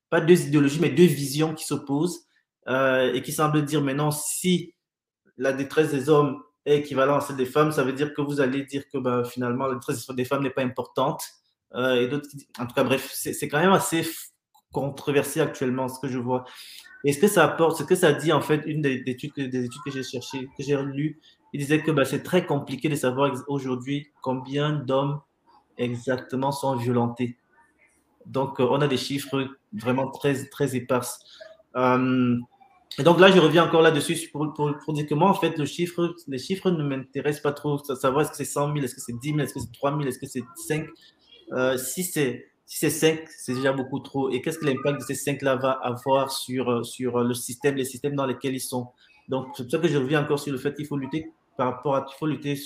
pas 0.10 0.22
deux 0.22 0.48
idéologies, 0.48 0.80
mais 0.80 0.90
deux 0.90 1.06
visions 1.06 1.54
qui 1.54 1.66
s'opposent 1.66 2.26
euh, 2.68 3.14
et 3.14 3.22
qui 3.22 3.32
semblent 3.32 3.64
dire 3.64 3.82
maintenant, 3.82 4.12
si 4.12 4.74
la 5.38 5.54
détresse 5.54 5.92
des 5.92 6.10
hommes 6.10 6.42
est 6.66 6.80
équivalente 6.80 7.22
à 7.22 7.26
celle 7.28 7.38
des 7.38 7.46
femmes, 7.46 7.72
ça 7.72 7.84
veut 7.84 7.94
dire 7.94 8.14
que 8.14 8.22
vous 8.22 8.42
allez 8.42 8.64
dire 8.64 8.84
que 8.92 8.98
bah, 8.98 9.24
finalement, 9.24 9.68
la 9.68 9.76
détresse 9.76 10.08
des 10.08 10.26
femmes 10.26 10.44
n'est 10.44 10.50
pas 10.50 10.64
importante. 10.64 11.22
Euh, 11.76 12.02
et 12.02 12.08
d'autres, 12.08 12.30
en 12.58 12.66
tout 12.66 12.74
cas, 12.74 12.84
bref, 12.84 13.12
c'est 13.14 13.48
quand 13.48 13.60
même 13.60 13.74
assez 13.74 14.08
controversé 14.76 15.40
actuellement 15.40 15.88
ce 15.88 16.00
que 16.00 16.10
je 16.10 16.20
vois. 16.20 16.44
Et 17.06 17.14
ce 17.14 17.20
que 17.20 17.28
ça 17.28 17.46
apporte, 17.46 17.78
ce 17.78 17.84
que 17.84 17.96
ça 17.96 18.12
dit 18.12 18.34
en 18.34 18.42
fait, 18.42 18.62
une 18.66 18.82
des, 18.82 19.02
études, 19.08 19.34
des 19.36 19.66
études 19.66 19.82
que 19.86 19.92
j'ai 19.92 20.04
cherchées, 20.04 20.50
que 20.58 20.64
j'ai 20.64 20.76
lues, 20.84 21.20
il 21.54 21.60
disait 21.60 21.82
que 21.82 21.92
bah, 21.92 22.04
c'est 22.04 22.24
très 22.24 22.46
compliqué 22.46 22.90
de 22.90 22.96
savoir 22.96 23.32
aujourd'hui 23.48 24.08
combien 24.22 24.74
d'hommes 24.74 25.22
exactement 25.78 26.52
sont 26.52 26.76
violentés. 26.76 27.38
Donc, 28.26 28.60
euh, 28.60 28.68
on 28.70 28.82
a 28.82 28.88
des 28.88 28.98
chiffres 28.98 29.48
vraiment 29.72 30.10
très, 30.10 30.46
très 30.46 30.76
éparses. 30.76 31.20
Euh, 31.78 32.38
et 32.98 33.04
donc 33.04 33.20
là, 33.20 33.32
je 33.32 33.40
reviens 33.40 33.66
encore 33.66 33.82
là-dessus 33.82 34.30
pour, 34.32 34.54
dire 34.94 35.06
que 35.06 35.14
moi, 35.14 35.30
en 35.30 35.34
fait, 35.34 35.58
le 35.58 35.66
chiffre, 35.66 36.16
les 36.28 36.40
chiffres 36.40 36.72
ne 36.72 36.84
m'intéressent 36.84 37.44
pas 37.44 37.54
trop. 37.54 37.78
Savoir 37.78 38.22
est-ce 38.24 38.32
que 38.32 38.38
c'est 38.38 38.46
100 38.46 38.74
000, 38.74 38.78
est-ce 38.84 38.96
que 38.96 39.02
c'est 39.02 39.18
10 39.18 39.30
000, 39.30 39.40
est-ce 39.40 39.54
que 39.54 39.60
c'est 39.60 39.72
3 39.72 39.92
000, 39.92 40.04
est-ce 40.08 40.20
que 40.20 40.28
c'est 40.28 40.44
5 40.68 40.88
euh, 41.54 41.78
Si 41.78 42.04
c'est 42.04 42.50
si 42.66 42.80
c'est 42.80 42.90
5, 42.90 43.20
c'est 43.30 43.54
déjà 43.54 43.74
beaucoup 43.74 44.00
trop. 44.00 44.30
Et 44.32 44.42
qu'est-ce 44.42 44.58
que 44.58 44.66
l'impact 44.66 45.02
de 45.02 45.06
ces 45.06 45.14
5-là 45.14 45.56
va 45.56 45.72
avoir 45.72 46.32
sur, 46.32 46.70
euh, 46.70 46.84
sur 46.84 47.20
le 47.20 47.34
système, 47.34 47.76
les 47.76 47.86
systèmes 47.86 48.16
dans 48.16 48.26
lesquels 48.26 48.56
ils 48.56 48.60
sont? 48.60 48.88
Donc, 49.30 49.48
c'est 49.56 49.64
pour 49.64 49.72
ça 49.72 49.78
que 49.80 49.88
je 49.88 49.98
reviens 49.98 50.24
encore 50.24 50.40
sur 50.40 50.52
le 50.52 50.58
fait 50.58 50.74
qu'il 50.74 50.88
faut 50.88 50.98
lutter 50.98 51.32
par 51.58 51.68
rapport 51.74 51.96
à, 51.96 52.06
il 52.10 52.16
faut 52.18 52.26
lutter 52.26 52.60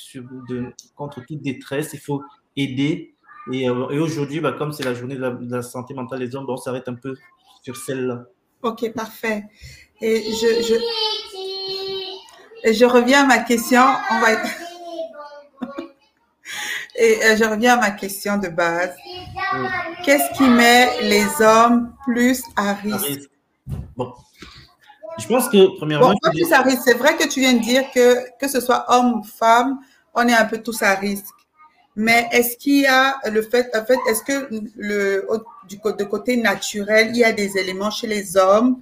contre 0.96 1.22
toute 1.26 1.42
détresse, 1.42 1.92
il 1.94 2.00
faut 2.00 2.24
aider. 2.56 3.14
Et, 3.52 3.64
et 3.64 3.70
aujourd'hui, 3.70 4.40
bah, 4.40 4.54
comme 4.54 4.72
c'est 4.72 4.84
la 4.84 4.94
journée 4.94 5.16
de 5.16 5.52
la, 5.52 5.62
santé 5.62 5.94
mentale 5.94 6.20
des 6.20 6.36
hommes, 6.36 6.46
bon, 6.46 6.54
on 6.54 6.58
s'arrête 6.58 6.88
un 6.88 6.96
peu 6.96 7.16
sur 7.64 7.76
celle-là. 7.78 8.26
Ok, 8.62 8.92
parfait. 8.94 9.44
Et 10.02 10.22
je, 10.22 10.80
je, 12.64 12.74
je 12.74 12.86
reviens 12.86 13.24
à 13.24 13.28
ma 13.28 13.40
question. 13.40 13.82
On 14.12 14.20
va... 14.20 14.32
et 16.96 17.38
je 17.38 17.50
reviens 17.50 17.74
à 17.76 17.80
ma 17.80 17.92
question 17.92 18.38
de 18.38 18.48
base. 18.48 18.96
Qu'est-ce 20.04 20.38
qui 20.38 20.44
met 20.44 21.02
les 21.02 21.26
hommes 21.42 21.94
plus 22.06 22.44
à 22.56 22.74
risque? 22.74 23.30
Bon. 23.96 24.14
Je 25.18 25.28
pense 25.28 25.50
que, 25.50 25.78
premièrement. 25.78 26.14
Bon, 26.22 26.32
plus 26.32 26.52
à 26.54 26.62
risque. 26.62 26.82
C'est 26.86 26.98
vrai 26.98 27.18
que 27.18 27.28
tu 27.28 27.42
viens 27.42 27.54
de 27.54 27.60
dire 27.60 27.84
que, 27.94 28.38
que 28.40 28.48
ce 28.48 28.62
soit 28.62 28.86
homme 28.88 29.20
ou 29.20 29.24
femme, 29.24 29.80
on 30.14 30.28
est 30.28 30.34
un 30.34 30.46
peu 30.46 30.60
tous 30.60 30.82
à 30.82 30.94
risque. 30.96 31.26
Mais 31.96 32.30
est-ce 32.32 32.56
qu'il 32.56 32.82
y 32.82 32.88
a 32.88 33.20
le 33.30 33.42
fait, 33.42 33.76
en 33.76 33.84
fait, 33.84 33.98
est-ce 34.10 34.24
que 34.24 34.48
le, 34.78 35.28
du 35.68 35.78
de 35.78 36.04
côté 36.06 36.38
naturel, 36.38 37.10
il 37.10 37.18
y 37.18 37.24
a 37.26 37.34
des 37.34 37.58
éléments 37.58 37.92
chez 37.92 38.08
les 38.08 38.38
hommes 38.38 38.80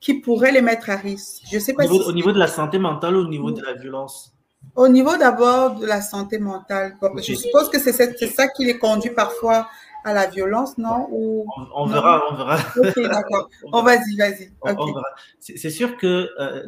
qui 0.00 0.14
pourraient 0.14 0.52
les 0.52 0.62
mettre 0.62 0.90
à 0.90 0.96
risque? 0.96 1.42
Je 1.50 1.58
sais 1.58 1.72
pas 1.72 1.84
au 1.86 1.90
niveau, 1.90 2.04
au 2.04 2.12
niveau 2.12 2.32
de 2.32 2.38
la 2.38 2.46
santé 2.46 2.78
mentale 2.78 3.16
ou 3.16 3.20
au 3.20 3.28
niveau 3.28 3.50
de 3.50 3.62
la 3.62 3.72
violence? 3.72 4.32
Au 4.76 4.88
niveau 4.88 5.16
d'abord 5.16 5.74
de 5.76 5.86
la 5.86 6.00
santé 6.00 6.38
mentale. 6.38 6.96
Je 7.16 7.34
suppose 7.34 7.68
que 7.70 7.80
c'est 7.80 7.92
ça 7.92 8.48
qui 8.48 8.64
les 8.64 8.78
conduit 8.78 9.10
parfois 9.10 9.68
à 10.04 10.12
la 10.12 10.26
violence, 10.26 10.78
non 10.78 11.08
Ou... 11.10 11.46
On, 11.56 11.66
on 11.74 11.86
non? 11.86 11.92
verra, 11.92 12.22
on 12.30 12.36
verra. 12.36 12.58
Ok, 12.76 13.00
d'accord. 13.10 13.48
On 13.72 13.82
vas-y, 13.82 14.16
vas-y. 14.16 14.52
Okay. 14.60 14.92
C'est 15.40 15.70
sûr 15.70 15.96
que 15.96 16.28
euh, 16.38 16.62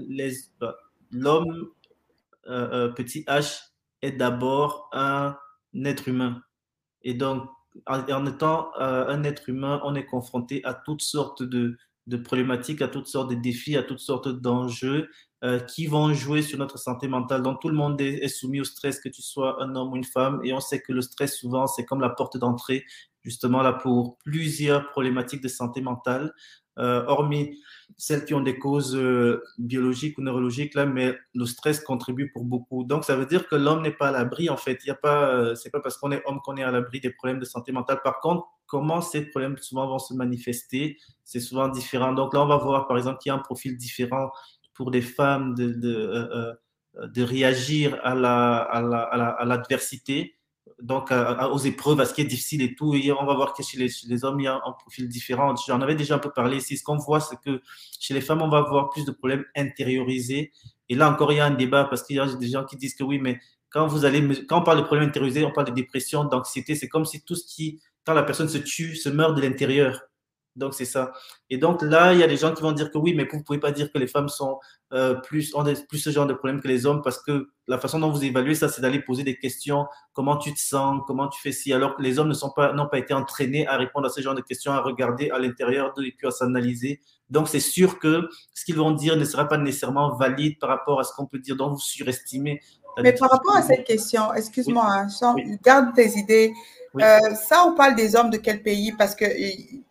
l'homme 1.12 1.68
euh, 2.48 2.68
euh, 2.72 2.88
petit 2.88 3.22
h 3.28 3.60
est 4.02 4.12
d'abord 4.12 4.88
un 4.92 5.36
être 5.84 6.08
humain. 6.08 6.42
Et 7.02 7.14
donc, 7.14 7.48
en, 7.86 8.00
en 8.00 8.26
étant 8.26 8.70
euh, 8.80 9.06
un 9.08 9.24
être 9.24 9.48
humain, 9.48 9.80
on 9.84 9.94
est 9.94 10.06
confronté 10.06 10.64
à 10.64 10.74
toutes 10.74 11.02
sortes 11.02 11.42
de, 11.42 11.76
de 12.06 12.16
problématiques, 12.16 12.82
à 12.82 12.88
toutes 12.88 13.06
sortes 13.06 13.30
de 13.30 13.34
défis, 13.34 13.76
à 13.76 13.82
toutes 13.82 14.00
sortes 14.00 14.28
d'enjeux 14.28 15.08
euh, 15.46 15.60
qui 15.60 15.86
vont 15.86 16.12
jouer 16.12 16.42
sur 16.42 16.58
notre 16.58 16.76
santé 16.76 17.06
mentale. 17.06 17.40
Donc, 17.40 17.60
tout 17.60 17.68
le 17.68 17.76
monde 17.76 18.00
est, 18.00 18.26
soumis 18.26 18.60
au 18.60 18.64
stress, 18.64 18.98
que 18.98 19.08
tu 19.08 19.22
sois 19.22 19.62
un 19.62 19.76
homme 19.76 19.92
ou 19.92 19.96
une 19.96 20.02
femme. 20.02 20.40
Et 20.42 20.52
on 20.52 20.58
sait 20.58 20.80
que 20.80 20.92
le 20.92 21.02
stress, 21.02 21.38
souvent, 21.38 21.68
c'est 21.68 21.84
comme 21.84 22.00
la 22.00 22.10
porte 22.10 22.36
d'entrée, 22.36 22.84
justement, 23.22 23.62
là, 23.62 23.72
pour 23.72 24.18
plusieurs 24.24 24.88
problématiques 24.88 25.42
de 25.42 25.48
santé 25.48 25.80
mentale. 25.82 26.34
Euh, 26.78 27.04
hormis 27.06 27.58
celles 27.96 28.24
qui 28.24 28.34
ont 28.34 28.40
des 28.40 28.58
causes 28.58 28.96
euh, 28.96 29.40
biologiques 29.56 30.18
ou 30.18 30.22
neurologiques, 30.22 30.74
là, 30.74 30.84
mais 30.84 31.16
le 31.32 31.46
stress 31.46 31.78
contribue 31.80 32.32
pour 32.32 32.44
beaucoup. 32.44 32.82
Donc, 32.82 33.04
ça 33.04 33.14
veut 33.14 33.26
dire 33.26 33.46
que 33.46 33.54
l'homme 33.54 33.82
n'est 33.82 33.92
pas 33.92 34.08
à 34.08 34.12
l'abri, 34.12 34.50
en 34.50 34.56
fait. 34.56 34.80
Il 34.82 34.88
y 34.88 34.90
a 34.90 34.96
pas, 34.96 35.54
c'est 35.54 35.70
pas 35.70 35.80
parce 35.80 35.96
qu'on 35.96 36.10
est 36.10 36.22
homme 36.26 36.40
qu'on 36.44 36.56
est 36.56 36.64
à 36.64 36.72
l'abri 36.72 36.98
des 36.98 37.10
problèmes 37.10 37.38
de 37.38 37.44
santé 37.44 37.70
mentale. 37.70 38.00
Par 38.02 38.18
contre, 38.18 38.46
comment 38.66 39.00
ces 39.00 39.22
problèmes 39.26 39.56
souvent 39.58 39.86
vont 39.86 39.98
se 39.98 40.12
manifester, 40.12 40.98
c'est 41.24 41.40
souvent 41.40 41.68
différent. 41.68 42.12
Donc 42.12 42.34
là, 42.34 42.42
on 42.42 42.46
va 42.46 42.56
voir, 42.56 42.86
par 42.86 42.96
exemple, 42.96 43.18
qu'il 43.18 43.30
y 43.30 43.32
a 43.32 43.36
un 43.36 43.40
profil 43.40 43.76
différent 43.76 44.30
pour 44.76 44.90
des 44.90 45.02
femmes 45.02 45.54
de, 45.54 45.68
de, 45.72 45.94
euh, 45.94 46.54
de 47.08 47.22
réagir 47.22 47.98
à 48.02 48.14
l'adversité. 48.14 48.22
La, 48.22 49.26
à 49.38 49.44
la, 49.46 49.54
à 49.54 49.66
donc 50.82 51.10
à, 51.10 51.50
aux 51.50 51.58
épreuves, 51.58 52.00
à 52.00 52.04
ce 52.04 52.12
qui 52.12 52.20
est 52.20 52.26
difficile 52.26 52.62
et 52.62 52.74
tout. 52.74 52.94
Et 52.94 53.10
on 53.12 53.24
va 53.24 53.34
voir 53.34 53.54
que 53.54 53.62
chez 53.62 53.78
les, 53.78 53.88
les 54.08 54.24
hommes, 54.24 54.40
il 54.40 54.44
y 54.44 54.48
a 54.48 54.54
un 54.54 54.72
profil 54.72 55.08
différent. 55.08 55.54
J'en 55.66 55.80
avais 55.80 55.94
déjà 55.94 56.16
un 56.16 56.18
peu 56.18 56.30
parlé 56.30 56.58
ici. 56.58 56.76
Ce 56.76 56.84
qu'on 56.84 56.96
voit, 56.96 57.20
c'est 57.20 57.40
que 57.40 57.62
chez 57.98 58.14
les 58.14 58.20
femmes, 58.20 58.42
on 58.42 58.48
va 58.48 58.58
avoir 58.58 58.90
plus 58.90 59.04
de 59.04 59.10
problèmes 59.10 59.44
intériorisés. 59.56 60.52
Et 60.88 60.94
là 60.94 61.10
encore, 61.10 61.32
il 61.32 61.36
y 61.36 61.40
a 61.40 61.46
un 61.46 61.54
débat 61.54 61.84
parce 61.84 62.02
qu'il 62.02 62.16
y 62.16 62.20
a 62.20 62.26
des 62.26 62.48
gens 62.48 62.64
qui 62.64 62.76
disent 62.76 62.94
que 62.94 63.04
oui, 63.04 63.18
mais 63.18 63.40
quand 63.70 63.86
vous 63.86 64.04
allez, 64.04 64.22
quand 64.46 64.60
on 64.60 64.62
parle 64.62 64.78
de 64.78 64.84
problèmes 64.84 65.08
intériorisés, 65.08 65.44
on 65.44 65.52
parle 65.52 65.68
de 65.68 65.74
dépression, 65.74 66.24
d'anxiété. 66.24 66.74
C'est 66.74 66.88
comme 66.88 67.04
si 67.04 67.22
tout 67.22 67.34
ce 67.34 67.46
qui, 67.46 67.80
quand 68.04 68.14
la 68.14 68.22
personne 68.22 68.48
se 68.48 68.58
tue, 68.58 68.96
se 68.96 69.08
meurt 69.08 69.34
de 69.34 69.40
l'intérieur. 69.40 70.02
Donc, 70.56 70.74
c'est 70.74 70.86
ça. 70.86 71.12
Et 71.50 71.58
donc, 71.58 71.82
là, 71.82 72.12
il 72.14 72.20
y 72.20 72.22
a 72.22 72.26
des 72.26 72.36
gens 72.36 72.52
qui 72.54 72.62
vont 72.62 72.72
dire 72.72 72.90
que 72.90 72.98
oui, 72.98 73.14
mais 73.14 73.28
vous 73.30 73.38
ne 73.38 73.42
pouvez 73.42 73.58
pas 73.58 73.72
dire 73.72 73.92
que 73.92 73.98
les 73.98 74.06
femmes 74.06 74.28
sont 74.28 74.58
euh, 74.92 75.14
plus, 75.14 75.54
ont 75.54 75.64
plus 75.88 75.98
ce 75.98 76.10
genre 76.10 76.26
de 76.26 76.32
problème 76.32 76.60
que 76.60 76.68
les 76.68 76.86
hommes 76.86 77.02
parce 77.02 77.22
que 77.22 77.48
la 77.68 77.78
façon 77.78 77.98
dont 77.98 78.10
vous 78.10 78.24
évaluez 78.24 78.54
ça, 78.54 78.68
c'est 78.68 78.80
d'aller 78.80 79.00
poser 79.00 79.22
des 79.22 79.36
questions. 79.36 79.86
Comment 80.12 80.36
tu 80.36 80.54
te 80.54 80.58
sens? 80.58 81.02
Comment 81.06 81.28
tu 81.28 81.40
fais 81.40 81.52
ci? 81.52 81.72
Alors 81.72 81.96
que 81.96 82.02
les 82.02 82.18
hommes 82.18 82.28
ne 82.28 82.34
sont 82.34 82.50
pas, 82.50 82.72
n'ont 82.72 82.88
pas 82.88 82.98
été 82.98 83.12
entraînés 83.12 83.66
à 83.66 83.76
répondre 83.76 84.06
à 84.06 84.10
ce 84.10 84.20
genre 84.20 84.34
de 84.34 84.40
questions, 84.40 84.72
à 84.72 84.80
regarder 84.80 85.30
à 85.30 85.38
l'intérieur 85.38 85.92
d'eux 85.94 86.04
et 86.04 86.14
puis 86.16 86.26
à 86.26 86.30
s'analyser. 86.30 87.00
Donc, 87.28 87.48
c'est 87.48 87.60
sûr 87.60 87.98
que 87.98 88.28
ce 88.54 88.64
qu'ils 88.64 88.76
vont 88.76 88.92
dire 88.92 89.16
ne 89.16 89.24
sera 89.24 89.46
pas 89.46 89.58
nécessairement 89.58 90.14
valide 90.14 90.58
par 90.58 90.70
rapport 90.70 91.00
à 91.00 91.04
ce 91.04 91.12
qu'on 91.12 91.26
peut 91.26 91.38
dire. 91.38 91.56
Donc, 91.56 91.72
vous 91.72 91.80
surestimez. 91.80 92.60
Mais 93.02 93.12
par 93.12 93.30
rapport 93.30 93.56
à 93.56 93.62
cette 93.62 93.84
question, 93.84 94.32
excuse-moi, 94.32 95.06
oui. 95.20 95.42
oui. 95.44 95.58
garde 95.62 95.94
tes 95.94 96.16
idées. 96.16 96.52
Oui. 96.94 97.02
Euh, 97.02 97.34
ça, 97.34 97.64
on 97.66 97.74
parle 97.74 97.94
des 97.94 98.16
hommes 98.16 98.30
de 98.30 98.38
quel 98.38 98.62
pays? 98.62 98.92
Parce 98.92 99.14
que 99.14 99.26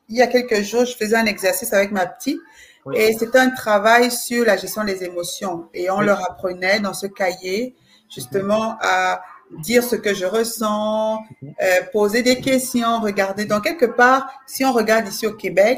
il 0.09 0.17
y 0.17 0.21
a 0.21 0.27
quelques 0.27 0.61
jours, 0.61 0.85
je 0.85 0.95
faisais 0.95 1.15
un 1.15 1.25
exercice 1.25 1.73
avec 1.73 1.91
ma 1.91 2.05
petite 2.05 2.39
oui. 2.85 2.97
et 2.97 3.13
c'était 3.13 3.39
un 3.39 3.49
travail 3.49 4.11
sur 4.11 4.45
la 4.45 4.57
gestion 4.57 4.83
des 4.83 5.03
émotions. 5.03 5.67
Et 5.73 5.89
on 5.89 5.99
oui. 5.99 6.05
leur 6.05 6.19
apprenait 6.29 6.79
dans 6.79 6.93
ce 6.93 7.07
cahier 7.07 7.75
justement 8.13 8.65
mm 8.73 8.77
-hmm. 8.77 8.77
à 8.81 9.21
dire 9.67 9.83
ce 9.83 9.95
que 9.95 10.13
je 10.13 10.25
ressens, 10.25 11.19
mm 11.19 11.47
-hmm. 11.47 11.53
euh, 11.65 11.81
poser 11.91 12.21
des 12.29 12.37
questions, 12.49 12.91
regarder. 13.09 13.45
Donc, 13.45 13.63
quelque 13.63 13.89
part, 14.01 14.21
si 14.53 14.61
on 14.69 14.73
regarde 14.81 15.07
ici 15.07 15.25
au 15.27 15.35
Québec, 15.43 15.77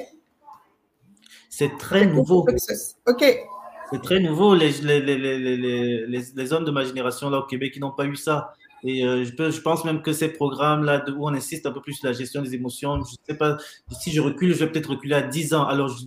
c'est 1.58 1.74
très 1.86 2.06
nouveau. 2.06 2.40
OK. 3.12 3.24
C'est 3.90 4.02
très 4.02 4.20
nouveau. 4.20 4.54
Les, 4.62 4.72
les, 4.90 5.00
les, 5.00 5.18
les, 5.18 6.24
les 6.40 6.54
hommes 6.54 6.66
de 6.66 6.72
ma 6.72 6.84
génération 6.84 7.30
là 7.34 7.38
au 7.44 7.48
Québec, 7.52 7.70
ils 7.76 7.80
n'ont 7.80 7.96
pas 8.02 8.06
eu 8.06 8.16
ça. 8.16 8.36
Et 8.84 9.04
euh, 9.04 9.24
je, 9.24 9.34
peux, 9.34 9.50
je, 9.50 9.62
pense 9.62 9.86
même 9.86 10.02
que 10.02 10.14
ces 10.14 10.30
programmes-là 10.30 11.04
où 11.10 11.28
on 11.28 11.34
insiste 11.34 11.66
un 11.66 11.72
peu 11.72 11.82
plus 11.82 11.94
sur 11.94 12.08
la 12.08 12.14
gestion 12.14 12.42
des 12.42 12.54
émotions, 12.54 13.04
je 13.04 13.16
sais 13.28 13.38
pas, 13.38 13.58
si 14.00 14.12
je 14.12 14.22
recule, 14.22 14.54
je 14.54 14.60
vais 14.64 14.72
peut-être 14.72 14.92
reculer 14.92 15.16
à 15.16 15.22
10 15.22 15.54
ans. 15.56 15.64
Alors, 15.64 15.88
je, 15.88 16.06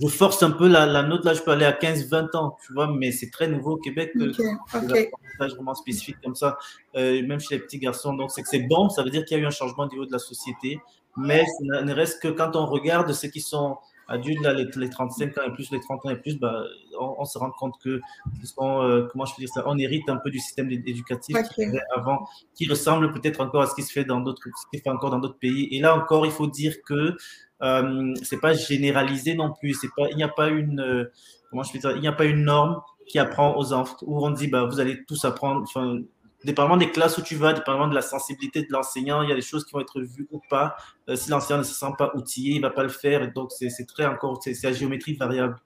je 0.00 0.06
force 0.08 0.42
un 0.42 0.50
peu 0.50 0.68
la, 0.68 0.86
la, 0.86 1.02
note, 1.02 1.24
là, 1.24 1.34
je 1.34 1.42
peux 1.42 1.50
aller 1.50 1.64
à 1.64 1.72
15, 1.72 2.08
20 2.08 2.34
ans, 2.34 2.56
tu 2.64 2.72
vois, 2.72 2.88
mais 2.92 3.12
c'est 3.12 3.30
très 3.30 3.48
nouveau 3.48 3.72
au 3.72 3.76
Québec. 3.76 4.12
Okay, 4.14 4.42
okay. 4.74 5.10
vraiment 5.38 5.74
spécifique 5.74 6.16
comme 6.22 6.34
ça, 6.34 6.56
euh, 6.96 7.26
même 7.26 7.40
chez 7.40 7.56
les 7.56 7.60
petits 7.60 7.78
garçons. 7.78 8.14
Donc, 8.14 8.30
c'est 8.30 8.42
que 8.42 8.48
c'est 8.48 8.66
bon, 8.68 8.88
ça 8.88 9.02
veut 9.02 9.10
dire 9.10 9.24
qu'il 9.24 9.36
y 9.36 9.40
a 9.40 9.42
eu 9.42 9.46
un 9.46 9.50
changement 9.50 9.84
au 9.84 9.88
niveau 9.88 10.06
de 10.06 10.12
la 10.12 10.18
société, 10.18 10.78
mais 11.16 11.44
ça 11.44 11.82
ne 11.82 11.92
reste 11.92 12.22
que 12.22 12.28
quand 12.28 12.56
on 12.56 12.66
regarde 12.66 13.12
ceux 13.12 13.28
qui 13.28 13.40
sont 13.40 13.76
adultes, 14.08 14.42
là, 14.42 14.52
les, 14.52 14.66
les, 14.76 14.90
35 14.90 15.38
ans 15.38 15.42
et 15.46 15.52
plus, 15.52 15.70
les 15.70 15.80
30 15.80 16.06
ans 16.06 16.10
et 16.10 16.16
plus, 16.16 16.38
bah, 16.38 16.64
on, 17.00 17.16
on, 17.18 17.24
se 17.24 17.38
rend 17.38 17.50
compte 17.50 17.74
que 17.82 18.00
sont, 18.44 18.82
euh, 18.82 19.06
comment 19.10 19.24
je 19.24 19.34
peux 19.34 19.40
dire 19.40 19.48
ça, 19.48 19.62
on 19.66 19.78
hérite 19.78 20.08
un 20.08 20.16
peu 20.16 20.30
du 20.30 20.38
système 20.38 20.70
éducatif 20.70 21.36
okay. 21.36 21.70
qui 21.70 21.78
avant, 21.94 22.26
qui 22.54 22.68
ressemble 22.68 23.12
peut-être 23.12 23.40
encore 23.40 23.62
à 23.62 23.66
ce 23.66 23.74
qui 23.74 23.82
se 23.82 23.92
fait 23.92 24.04
dans 24.04 24.20
d'autres, 24.20 24.42
ce 24.44 24.66
qui 24.70 24.78
se 24.78 24.82
fait 24.82 24.90
encore 24.90 25.10
dans 25.10 25.18
d'autres 25.18 25.38
pays. 25.38 25.68
Et 25.72 25.80
là 25.80 25.96
encore, 25.96 26.26
il 26.26 26.32
faut 26.32 26.46
dire 26.46 26.74
que 26.86 27.16
euh, 27.62 28.14
c'est 28.22 28.40
pas 28.40 28.52
généralisé 28.52 29.34
non 29.34 29.52
plus. 29.52 29.74
C'est 29.74 29.90
pas, 29.96 30.08
il 30.10 30.16
n'y 30.16 30.22
a 30.22 30.28
pas 30.28 30.48
une, 30.48 30.80
euh, 30.80 31.10
comment 31.50 31.62
je 31.62 31.72
peux 31.72 31.78
dire, 31.78 31.92
il 31.92 32.00
n'y 32.00 32.08
a 32.08 32.12
pas 32.12 32.24
une 32.24 32.44
norme 32.44 32.80
qui 33.06 33.18
apprend 33.18 33.56
aux 33.56 33.72
enfants 33.72 33.96
où 34.02 34.24
on 34.24 34.30
dit 34.30 34.48
bah 34.48 34.64
vous 34.64 34.80
allez 34.80 35.04
tous 35.04 35.24
apprendre. 35.24 35.62
Enfin, 35.62 35.98
dépendamment 36.44 36.76
des 36.76 36.90
classes 36.90 37.18
où 37.18 37.22
tu 37.22 37.36
vas, 37.36 37.52
dépendamment 37.52 37.88
de 37.88 37.94
la 37.94 38.02
sensibilité 38.02 38.62
de 38.62 38.68
l'enseignant, 38.70 39.22
il 39.22 39.28
y 39.28 39.32
a 39.32 39.34
des 39.34 39.42
choses 39.42 39.64
qui 39.64 39.72
vont 39.72 39.80
être 39.80 40.00
vues 40.00 40.28
ou 40.30 40.40
pas. 40.48 40.76
Euh, 41.08 41.16
si 41.16 41.30
l'enseignant 41.30 41.58
ne 41.58 41.64
se 41.64 41.74
sent 41.74 41.92
pas 41.98 42.12
outillé, 42.14 42.54
il 42.54 42.58
ne 42.58 42.62
va 42.62 42.70
pas 42.70 42.82
le 42.82 42.88
faire. 42.88 43.22
Et 43.22 43.28
donc, 43.28 43.50
c'est 43.52 43.86
très 43.86 44.06
encore, 44.06 44.40
c'est 44.42 44.62
la 44.62 44.72
géométrie 44.72 45.14
variable. 45.14 45.56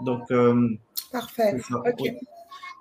Donc, 0.00 0.30
Parfait. 1.10 1.56
OK. 1.70 2.12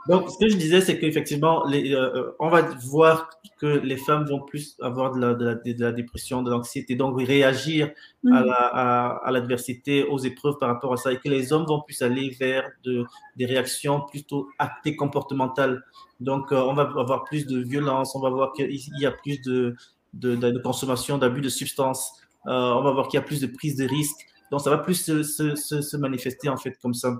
Donc, 0.09 0.29
ce 0.29 0.37
que 0.37 0.49
je 0.49 0.55
disais, 0.55 0.81
c'est 0.81 0.99
qu'effectivement, 0.99 1.65
euh, 1.69 2.31
on 2.39 2.49
va 2.49 2.61
voir 2.85 3.29
que 3.59 3.65
les 3.65 3.97
femmes 3.97 4.25
vont 4.25 4.41
plus 4.41 4.77
avoir 4.81 5.13
de 5.13 5.19
la, 5.19 5.33
de 5.33 5.83
la, 5.83 5.91
dépression, 5.91 6.43
de 6.43 6.51
l'anxiété, 6.51 6.95
donc 6.95 7.19
réagir 7.19 7.91
mm. 8.23 8.33
à 8.33 9.29
l'adversité, 9.31 10.03
aux 10.03 10.19
épreuves 10.19 10.57
par 10.59 10.69
rapport 10.69 10.93
à 10.93 10.97
ça, 10.97 11.11
et 11.11 11.17
que 11.17 11.29
les 11.29 11.51
hommes 11.51 11.65
vont 11.65 11.81
plus 11.81 12.01
aller 12.01 12.29
vers 12.39 12.69
de, 12.83 13.05
des 13.35 13.45
réactions 13.45 14.01
plutôt 14.01 14.47
actées 14.59 14.95
comportementales. 14.95 15.83
Donc, 16.19 16.51
euh, 16.51 16.61
on 16.61 16.73
va 16.73 16.83
avoir 16.83 17.23
plus 17.23 17.45
de 17.45 17.59
violence, 17.59 18.15
on 18.15 18.21
va 18.21 18.29
voir 18.29 18.53
qu'il 18.53 18.69
y 18.99 19.05
a 19.05 19.11
plus 19.11 19.41
de, 19.41 19.75
de 20.13 20.59
consommation, 20.59 21.17
d'abus 21.17 21.41
de 21.41 21.49
substances, 21.49 22.11
euh, 22.47 22.51
on 22.51 22.83
va 22.83 22.91
voir 22.91 23.07
qu'il 23.07 23.19
y 23.19 23.23
a 23.23 23.25
plus 23.25 23.41
de 23.41 23.47
prise 23.47 23.75
de 23.75 23.85
risque. 23.85 24.25
Donc, 24.51 24.61
ça 24.61 24.69
va 24.69 24.77
plus 24.77 24.95
se, 24.95 25.23
se, 25.23 25.55
se 25.55 25.97
manifester 25.97 26.47
en 26.47 26.57
fait 26.57 26.77
comme 26.81 26.93
ça. 26.93 27.13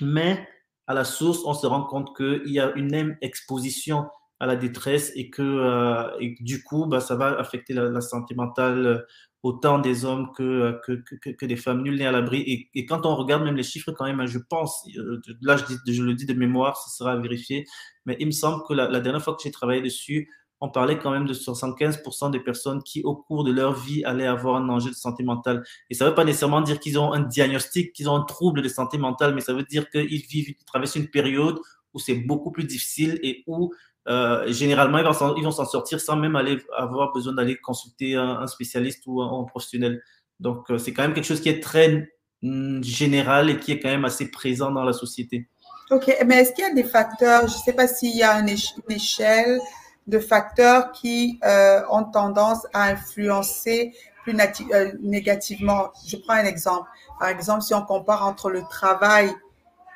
Mais 0.00 0.46
à 0.86 0.94
la 0.94 1.04
source, 1.04 1.40
on 1.44 1.54
se 1.54 1.66
rend 1.66 1.84
compte 1.84 2.16
qu'il 2.16 2.50
y 2.50 2.60
a 2.60 2.72
une 2.76 2.90
même 2.90 3.16
exposition 3.20 4.06
à 4.38 4.46
la 4.46 4.56
détresse 4.56 5.12
et 5.14 5.30
que, 5.30 5.42
euh, 5.42 6.34
du 6.40 6.62
coup, 6.62 6.86
bah, 6.86 7.00
ça 7.00 7.16
va 7.16 7.38
affecter 7.38 7.72
la, 7.72 8.00
santé 8.00 8.34
mentale 8.34 8.86
euh, 8.86 8.98
autant 9.42 9.78
des 9.78 10.04
hommes 10.04 10.30
que, 10.36 10.78
que, 10.84 11.32
que, 11.32 11.46
des 11.46 11.56
femmes. 11.56 11.82
Nul 11.82 11.96
n'est 11.96 12.06
à 12.06 12.12
l'abri. 12.12 12.68
Et, 12.74 12.86
quand 12.86 13.06
on 13.06 13.16
regarde 13.16 13.44
même 13.44 13.56
les 13.56 13.62
chiffres, 13.62 13.92
quand 13.92 14.04
même, 14.04 14.26
je 14.26 14.38
pense, 14.38 14.86
euh, 14.96 15.20
là 15.40 15.56
je, 15.56 15.92
je 15.92 16.02
le 16.02 16.14
dis 16.14 16.26
de 16.26 16.34
mémoire, 16.34 16.76
ce 16.76 16.94
sera 16.96 17.16
vérifié, 17.16 17.64
mais 18.04 18.16
il 18.20 18.26
me 18.26 18.32
semble 18.32 18.62
que 18.68 18.74
la 18.74 19.00
dernière 19.00 19.22
fois 19.22 19.34
que 19.34 19.42
j'ai 19.42 19.50
travaillé 19.50 19.80
dessus, 19.80 20.28
on 20.60 20.70
parlait 20.70 20.98
quand 20.98 21.10
même 21.10 21.26
de 21.26 21.34
75% 21.34 22.30
des 22.30 22.40
personnes 22.40 22.82
qui, 22.82 23.02
au 23.02 23.14
cours 23.14 23.44
de 23.44 23.52
leur 23.52 23.74
vie, 23.74 24.04
allaient 24.04 24.26
avoir 24.26 24.56
un 24.56 24.68
enjeu 24.68 24.90
de 24.90 24.94
santé 24.94 25.22
mentale. 25.22 25.64
Et 25.90 25.94
ça 25.94 26.04
ne 26.04 26.10
veut 26.10 26.14
pas 26.14 26.24
nécessairement 26.24 26.62
dire 26.62 26.80
qu'ils 26.80 26.98
ont 26.98 27.12
un 27.12 27.20
diagnostic, 27.20 27.92
qu'ils 27.92 28.08
ont 28.08 28.16
un 28.16 28.24
trouble 28.24 28.62
de 28.62 28.68
santé 28.68 28.96
mentale, 28.96 29.34
mais 29.34 29.40
ça 29.40 29.52
veut 29.52 29.64
dire 29.64 29.90
qu'ils 29.90 30.26
vivent, 30.26 30.48
ils 30.48 30.64
traversent 30.64 30.96
une 30.96 31.08
période 31.08 31.58
où 31.92 31.98
c'est 31.98 32.14
beaucoup 32.14 32.50
plus 32.50 32.64
difficile 32.64 33.18
et 33.22 33.44
où 33.46 33.72
euh, 34.08 34.50
généralement 34.52 34.98
ils 34.98 35.42
vont 35.44 35.50
s'en 35.50 35.64
sortir 35.64 36.00
sans 36.00 36.16
même 36.16 36.36
aller 36.36 36.58
avoir 36.76 37.12
besoin 37.12 37.32
d'aller 37.32 37.56
consulter 37.56 38.14
un, 38.14 38.46
spécialiste 38.46 39.02
ou 39.06 39.20
un, 39.20 39.44
professionnel. 39.44 40.02
Donc 40.40 40.70
euh, 40.70 40.78
c'est 40.78 40.92
quand 40.92 41.02
même 41.02 41.14
quelque 41.14 41.24
chose 41.24 41.40
qui 41.40 41.48
est 41.48 41.62
très 41.62 42.08
mm, 42.42 42.82
général 42.82 43.50
et 43.50 43.58
qui 43.58 43.72
est 43.72 43.80
quand 43.80 43.88
même 43.88 44.04
assez 44.04 44.30
présent 44.30 44.70
dans 44.70 44.84
la 44.84 44.92
société. 44.92 45.48
Ok, 45.90 46.14
mais 46.26 46.36
est-ce 46.36 46.52
qu'il 46.52 46.64
y 46.64 46.68
a 46.68 46.74
des 46.74 46.84
facteurs, 46.84 47.42
je 47.42 47.54
ne 47.54 47.62
sais 47.62 47.72
pas 47.72 47.86
s'il 47.86 48.16
y 48.16 48.22
a 48.22 48.40
une 48.40 48.48
échelle 48.88 49.60
de 50.06 50.18
facteurs 50.18 50.92
qui 50.92 51.40
euh, 51.44 51.82
ont 51.90 52.04
tendance 52.04 52.66
à 52.72 52.84
influencer 52.84 53.92
plus 54.22 54.36
euh, 54.72 54.92
négativement. 55.00 55.88
Je 56.06 56.16
prends 56.16 56.34
un 56.34 56.44
exemple. 56.44 56.88
Par 57.18 57.28
exemple, 57.28 57.62
si 57.62 57.74
on 57.74 57.82
compare 57.82 58.26
entre 58.26 58.50
le 58.50 58.62
travail 58.70 59.32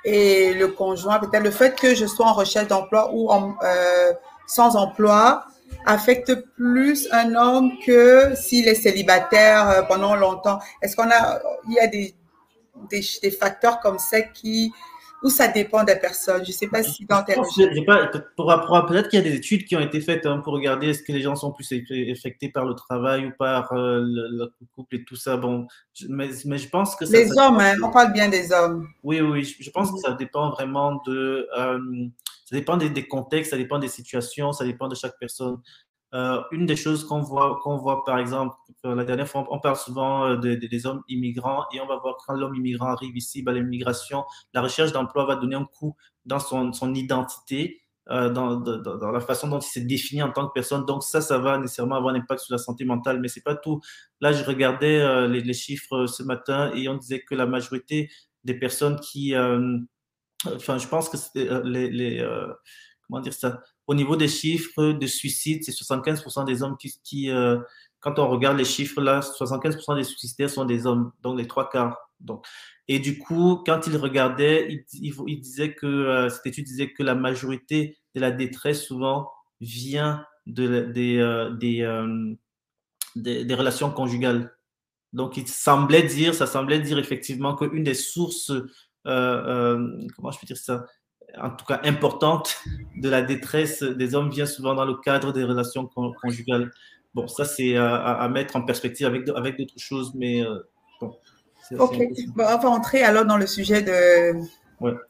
et 0.04 0.54
le 0.54 0.68
conjoint, 0.68 1.18
peut-être 1.18 1.42
le 1.42 1.50
fait 1.50 1.78
que 1.78 1.94
je 1.94 2.06
sois 2.06 2.26
en 2.26 2.32
recherche 2.32 2.68
d'emploi 2.68 3.10
ou 3.12 3.30
euh, 3.32 4.12
sans 4.46 4.76
emploi 4.76 5.44
affecte 5.86 6.34
plus 6.56 7.08
un 7.12 7.34
homme 7.34 7.70
que 7.84 8.34
s'il 8.34 8.66
est 8.66 8.74
célibataire 8.74 9.86
pendant 9.88 10.16
longtemps. 10.16 10.58
Est-ce 10.82 10.96
qu'on 10.96 11.10
a, 11.10 11.40
il 11.68 11.74
y 11.74 11.78
a 11.78 11.86
des, 11.86 12.14
des 12.90 13.30
facteurs 13.30 13.80
comme 13.80 13.98
ça 13.98 14.20
qui 14.20 14.72
ou 15.22 15.30
ça 15.30 15.48
dépend 15.48 15.84
des 15.84 15.96
personnes. 15.96 16.44
Je 16.44 16.50
ne 16.50 16.54
sais 16.54 16.68
pas 16.68 16.82
si 16.82 17.04
dans 17.04 17.22
tes 17.22 17.34
Peut-être 17.34 19.08
qu'il 19.08 19.18
y 19.18 19.22
a 19.22 19.28
des 19.28 19.36
études 19.36 19.64
qui 19.64 19.76
ont 19.76 19.80
été 19.80 20.00
faites 20.00 20.26
hein, 20.26 20.38
pour 20.38 20.54
regarder 20.54 20.88
est-ce 20.88 21.02
que 21.02 21.12
les 21.12 21.20
gens 21.20 21.36
sont 21.36 21.52
plus 21.52 21.70
affectés 22.10 22.48
par 22.48 22.64
le 22.64 22.74
travail 22.74 23.26
ou 23.26 23.32
par 23.38 23.72
euh, 23.72 24.00
le, 24.02 24.52
couple 24.74 24.96
et 24.96 25.04
tout 25.04 25.16
ça. 25.16 25.36
Bon, 25.36 25.66
mais, 26.08 26.28
mais 26.46 26.58
je 26.58 26.68
pense 26.68 26.96
que 26.96 27.04
les 27.04 27.30
hommes, 27.38 27.58
hein, 27.60 27.74
on 27.82 27.90
parle 27.90 28.12
bien 28.12 28.28
des 28.28 28.52
hommes. 28.52 28.88
Oui, 29.02 29.20
oui, 29.20 29.44
je, 29.44 29.70
pense 29.70 29.92
que 29.92 29.98
ça 29.98 30.12
dépend 30.12 30.50
vraiment 30.50 31.00
de. 31.06 31.48
Euh, 31.58 31.78
ça 32.44 32.56
dépend 32.56 32.76
des, 32.76 32.90
des, 32.90 33.06
contextes, 33.06 33.52
ça 33.52 33.56
dépend 33.56 33.78
des 33.78 33.88
situations, 33.88 34.52
ça 34.52 34.64
dépend 34.64 34.88
de 34.88 34.94
chaque 34.94 35.18
personne. 35.20 35.58
Euh, 36.12 36.42
une 36.50 36.66
des 36.66 36.76
choses 36.76 37.04
qu'on 37.04 37.20
voit, 37.20 37.60
qu'on 37.62 37.76
voit, 37.76 38.04
par 38.04 38.18
exemple, 38.18 38.56
euh, 38.84 38.94
la 38.94 39.04
dernière 39.04 39.28
fois, 39.28 39.46
on 39.50 39.60
parle 39.60 39.76
souvent 39.76 40.26
euh, 40.26 40.36
des 40.36 40.86
hommes 40.86 41.02
immigrants 41.08 41.64
et 41.72 41.80
on 41.80 41.86
va 41.86 41.98
voir 41.98 42.16
quand 42.26 42.34
l'homme 42.34 42.56
immigrant 42.56 42.86
arrive 42.88 43.16
ici, 43.16 43.42
bah, 43.42 43.52
l'immigration, 43.52 44.24
la 44.52 44.62
recherche 44.62 44.92
d'emploi 44.92 45.24
va 45.24 45.36
donner 45.36 45.54
un 45.54 45.64
coup 45.64 45.96
dans 46.24 46.40
son, 46.40 46.72
son 46.72 46.94
identité, 46.94 47.82
dans, 48.08 48.56
dans, 48.56 49.12
la 49.12 49.20
façon 49.20 49.46
dont 49.46 49.60
il 49.60 49.68
s'est 49.68 49.82
défini 49.82 50.20
en 50.20 50.32
tant 50.32 50.48
que 50.48 50.52
personne. 50.52 50.84
Donc 50.84 51.04
ça, 51.04 51.20
ça 51.20 51.38
va 51.38 51.58
nécessairement 51.58 51.94
avoir 51.94 52.12
un 52.12 52.18
impact 52.18 52.40
sur 52.40 52.52
la 52.52 52.58
santé 52.58 52.84
mentale, 52.84 53.20
mais 53.20 53.28
c'est 53.28 53.42
pas 53.42 53.54
tout. 53.54 53.80
Là, 54.20 54.32
je 54.32 54.42
regardais 54.42 55.28
les, 55.28 55.40
les, 55.40 55.52
chiffres 55.52 56.06
ce 56.06 56.24
matin 56.24 56.72
et 56.74 56.88
on 56.88 56.96
disait 56.96 57.20
que 57.20 57.36
la 57.36 57.46
majorité 57.46 58.10
des 58.42 58.54
personnes 58.54 58.98
qui, 58.98 59.36
enfin, 59.36 60.78
je 60.78 60.88
pense 60.88 61.08
que 61.08 61.62
les, 61.62 61.88
les 61.88 62.26
comment 63.10 63.20
dire 63.20 63.32
ça, 63.32 63.62
au 63.90 63.94
niveau 63.94 64.14
des 64.14 64.28
chiffres 64.28 64.92
de 64.92 65.06
suicide, 65.08 65.64
c'est 65.64 65.72
75% 65.72 66.44
des 66.44 66.62
hommes 66.62 66.76
qui, 66.78 67.28
euh, 67.28 67.58
quand 67.98 68.20
on 68.20 68.28
regarde 68.28 68.56
les 68.56 68.64
chiffres 68.64 69.00
là, 69.00 69.18
75% 69.18 69.96
des 69.96 70.04
suicidaires 70.04 70.48
sont 70.48 70.64
des 70.64 70.86
hommes, 70.86 71.10
donc 71.22 71.36
les 71.36 71.48
trois 71.48 71.68
quarts. 71.68 71.98
Donc, 72.20 72.46
et 72.86 73.00
du 73.00 73.18
coup, 73.18 73.60
quand 73.66 73.88
il 73.88 73.96
regardait, 73.96 74.84
il, 74.92 75.12
il, 75.26 75.40
disait 75.40 75.74
que 75.74 75.86
euh, 75.86 76.28
cette 76.28 76.46
étude 76.46 76.66
disait 76.66 76.92
que 76.92 77.02
la 77.02 77.16
majorité 77.16 77.98
de 78.14 78.20
la 78.20 78.30
détresse 78.30 78.84
souvent 78.84 79.28
vient 79.60 80.24
euh, 80.56 81.50
des, 83.16 83.54
relations 83.56 83.90
conjugales. 83.90 84.56
Donc, 85.12 85.36
il 85.36 85.48
semblait 85.48 86.04
dire, 86.04 86.32
ça 86.32 86.46
semblait 86.46 86.78
dire 86.78 87.00
effectivement 87.00 87.56
qu'une 87.56 87.82
des 87.82 87.94
sources, 87.94 88.52
comment 89.02 90.30
je 90.30 90.38
peux 90.38 90.46
dire 90.46 90.58
ça, 90.58 90.86
en 91.40 91.50
tout 91.50 91.64
cas 91.64 91.80
importante 91.84 92.62
de 92.96 93.08
la 93.08 93.22
détresse 93.22 93.82
des 93.82 94.14
hommes 94.14 94.30
vient 94.30 94.46
souvent 94.46 94.74
dans 94.74 94.84
le 94.84 94.94
cadre 94.94 95.32
des 95.32 95.44
relations 95.44 95.88
conjugales. 96.22 96.70
Bon, 97.14 97.26
ça, 97.26 97.44
c'est 97.44 97.76
à, 97.76 98.28
mettre 98.28 98.56
en 98.56 98.62
perspective 98.62 99.06
avec, 99.06 99.28
avec 99.34 99.58
d'autres 99.58 99.78
choses, 99.78 100.12
mais 100.14 100.42
euh, 100.42 100.60
bon. 101.00 101.16
Ok, 101.78 101.96
on 102.36 102.56
va 102.56 102.68
entrer 102.68 103.02
alors 103.02 103.24
dans 103.24 103.36
le 103.36 103.46
sujet 103.46 103.82
de... 103.82 104.32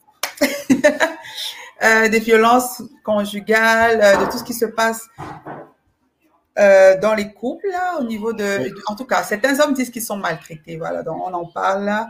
Euh, 1.82 2.10
des 2.10 2.18
violences 2.18 2.82
conjugales, 3.02 4.02
euh, 4.02 4.26
de 4.26 4.30
tout 4.30 4.36
ce 4.36 4.44
qui 4.44 4.52
se 4.52 4.66
passe 4.66 5.08
dans 6.54 7.14
les 7.16 7.32
couples, 7.32 7.74
au 7.98 8.02
niveau 8.02 8.34
de, 8.34 8.70
En 8.86 8.94
tout 8.94 9.06
cas, 9.06 9.22
certains 9.22 9.58
hommes 9.60 9.72
disent 9.72 9.88
qu'ils 9.88 10.02
sont 10.02 10.18
maltraités, 10.18 10.76
voilà, 10.76 11.02
donc 11.02 11.26
on 11.26 11.32
en 11.32 11.46
parle 11.46 11.86
là. 11.86 12.06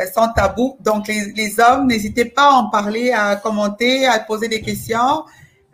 Euh, 0.00 0.06
sans 0.06 0.32
tabou. 0.32 0.78
Donc, 0.80 1.06
les, 1.06 1.60
hommes, 1.60 1.86
n'hésitez 1.86 2.24
pas 2.24 2.48
à 2.48 2.52
en 2.52 2.70
parler, 2.70 3.12
à 3.12 3.36
commenter, 3.36 4.06
à 4.06 4.18
poser 4.20 4.48
des 4.48 4.62
questions, 4.62 5.24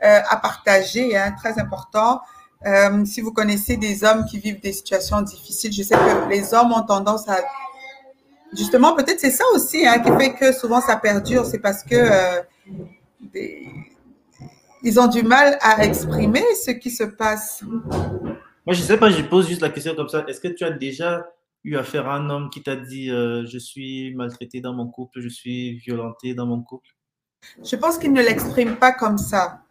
euh, 0.02 0.20
à 0.28 0.36
partager, 0.36 1.16
hein, 1.16 1.32
très 1.38 1.56
important. 1.60 2.20
Euh, 2.66 3.04
si 3.04 3.20
vous 3.20 3.32
connaissez 3.32 3.76
des 3.76 4.02
hommes 4.02 4.24
qui 4.24 4.40
vivent 4.40 4.60
des 4.60 4.72
situations 4.72 5.22
difficiles, 5.22 5.72
je 5.72 5.84
sais 5.84 5.94
que 5.94 6.28
les 6.28 6.52
hommes 6.52 6.72
ont 6.72 6.82
tendance 6.82 7.28
à... 7.28 7.36
Justement, 8.56 8.96
peut-être 8.96 9.20
c'est 9.20 9.30
ça 9.30 9.44
aussi 9.54 9.86
hein, 9.86 10.00
qui 10.00 10.10
fait 10.18 10.32
que 10.34 10.52
souvent 10.52 10.80
ça 10.80 10.96
perdure, 10.96 11.44
c'est 11.44 11.58
parce 11.58 11.84
que 11.84 12.40
ils 14.82 14.98
ont 14.98 15.06
du 15.06 15.22
mal 15.22 15.58
à 15.60 15.84
exprimer 15.84 16.42
ce 16.64 16.70
qui 16.70 16.90
se 16.90 17.04
passe. 17.04 17.62
Moi, 17.62 18.74
je 18.74 18.80
sais 18.80 18.96
pas, 18.96 19.10
je 19.10 19.22
pose 19.22 19.46
juste 19.46 19.60
la 19.60 19.68
question 19.68 19.94
comme 19.94 20.08
ça. 20.08 20.24
Est-ce 20.26 20.40
que 20.40 20.48
tu 20.48 20.64
as 20.64 20.70
déjà 20.70 21.26
eu 21.68 21.76
affaire 21.76 22.08
à 22.08 22.16
un 22.16 22.30
homme 22.30 22.50
qui 22.50 22.62
t'a 22.62 22.76
dit 22.76 23.10
euh, 23.10 23.46
je 23.46 23.58
suis 23.58 24.14
maltraité 24.14 24.60
dans 24.60 24.72
mon 24.72 24.86
couple, 24.86 25.20
je 25.20 25.28
suis 25.28 25.76
violenté 25.78 26.34
dans 26.34 26.46
mon 26.46 26.62
couple 26.62 26.88
Je 27.62 27.76
pense 27.76 27.98
qu'il 27.98 28.12
ne 28.12 28.22
l'exprime 28.22 28.76
pas 28.76 28.92
comme 28.92 29.18
ça. 29.18 29.62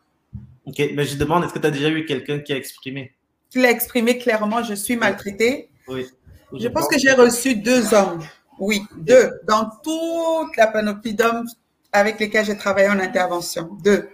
Ok, 0.65 0.81
mais 0.93 1.05
je 1.05 1.17
demande, 1.17 1.43
est-ce 1.43 1.53
que 1.53 1.59
tu 1.59 1.67
as 1.67 1.71
déjà 1.71 1.89
eu 1.89 2.05
quelqu'un 2.05 2.39
qui 2.39 2.53
a 2.53 2.57
exprimé? 2.57 3.15
Qui 3.49 3.61
l'a 3.61 3.71
exprimé 3.71 4.17
clairement, 4.17 4.63
je 4.63 4.73
suis 4.73 4.95
maltraité 4.95 5.69
Oui. 5.87 6.05
Je, 6.53 6.67
pense 6.67 6.87
que 6.87 6.97
j'ai 6.97 7.13
reçu 7.13 7.55
deux 7.55 7.93
hommes. 7.93 8.23
Oui, 8.59 8.81
deux. 8.97 9.31
Dans 9.47 9.69
toute 9.83 10.55
la 10.57 10.67
panoplie 10.67 11.13
d'hommes 11.13 11.45
avec 11.91 12.19
lesquels 12.19 12.45
j'ai 12.45 12.57
travaillé 12.57 12.89
en 12.89 12.99
intervention. 12.99 13.69
Deux. 13.83 14.09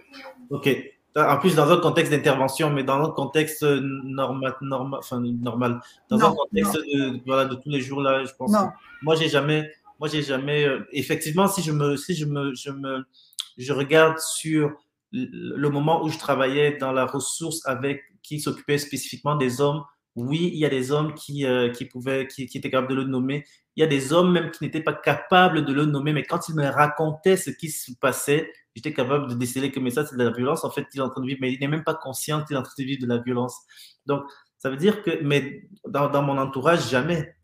Ok. 0.49 0.69
En 1.15 1.37
plus, 1.37 1.55
dans 1.55 1.69
un 1.69 1.77
contexte 1.77 2.11
d'intervention, 2.11 2.71
mais 2.71 2.83
dans 2.83 3.03
un 3.03 3.11
contexte 3.11 3.63
normal, 3.63 4.55
normal, 4.61 4.99
enfin, 4.99 5.19
normal. 5.19 5.79
Dans 6.09 6.19
un 6.19 6.33
contexte 6.33 6.73
de, 6.73 7.21
voilà, 7.25 7.45
de 7.45 7.55
tous 7.55 7.69
les 7.69 7.81
jours, 7.81 8.01
là, 8.01 8.23
je 8.23 8.33
pense. 8.33 8.51
Non. 8.51 8.69
moi, 9.03 9.15
j'ai 9.15 9.29
jamais, 9.29 9.71
moi, 9.99 10.09
j'ai 10.09 10.23
jamais, 10.23 10.65
euh, 10.65 10.87
effectivement, 10.91 11.47
si 11.47 11.61
je 11.61 11.71
me, 11.71 11.97
si 11.97 12.15
je 12.15 12.25
me, 12.25 12.55
je 12.55 12.71
me, 12.71 13.05
je 13.57 13.73
regarde 13.73 14.17
sur 14.17 14.71
le 15.11 15.69
moment 15.69 16.03
où 16.03 16.09
je 16.09 16.17
travaillais 16.17 16.77
dans 16.77 16.91
la 16.91 17.05
ressource 17.05 17.61
avec 17.65 18.01
qui 18.23 18.39
s'occupait 18.39 18.79
spécifiquement 18.79 19.35
des 19.35 19.61
hommes, 19.61 19.83
oui, 20.15 20.51
il 20.53 20.59
y 20.59 20.65
a 20.65 20.69
des 20.69 20.91
hommes 20.91 21.15
qui, 21.15 21.45
euh, 21.45 21.69
qui 21.71 21.85
pouvaient, 21.85 22.27
qui, 22.27 22.45
qui, 22.45 22.57
étaient 22.57 22.69
capables 22.69 22.89
de 22.89 22.95
le 22.95 23.05
nommer. 23.05 23.45
Il 23.75 23.81
y 23.81 23.83
a 23.83 23.87
des 23.87 24.13
hommes 24.13 24.31
même 24.31 24.51
qui 24.51 24.63
n'étaient 24.63 24.83
pas 24.83 24.93
capables 24.93 25.65
de 25.65 25.73
le 25.73 25.85
nommer, 25.85 26.13
mais 26.13 26.23
quand 26.23 26.47
ils 26.49 26.55
me 26.55 26.67
racontaient 26.67 27.37
ce 27.37 27.49
qui 27.49 27.69
se 27.71 27.91
passait, 27.99 28.51
j'étais 28.75 28.93
capable 28.93 29.27
de 29.27 29.33
déceler 29.33 29.71
que 29.71 29.79
mais 29.79 29.89
ça 29.89 30.05
c'est 30.05 30.15
de 30.15 30.23
la 30.23 30.31
violence. 30.31 30.63
En 30.63 30.69
fait, 30.69 30.85
il 30.93 30.99
est 30.99 31.03
en 31.03 31.09
train 31.09 31.21
de 31.21 31.27
vivre, 31.27 31.39
mais 31.41 31.51
il 31.51 31.59
n'est 31.59 31.67
même 31.67 31.83
pas 31.83 31.95
conscient 31.95 32.43
qu'il 32.43 32.55
est 32.55 32.59
en 32.59 32.63
train 32.63 32.73
de 32.77 32.83
vivre 32.83 33.01
de 33.01 33.07
la 33.07 33.17
violence. 33.17 33.57
Donc, 34.05 34.23
ça 34.59 34.69
veut 34.69 34.77
dire 34.77 35.01
que, 35.01 35.23
mais 35.23 35.67
dans, 35.87 36.09
dans 36.09 36.21
mon 36.21 36.37
entourage, 36.37 36.89
jamais. 36.89 37.35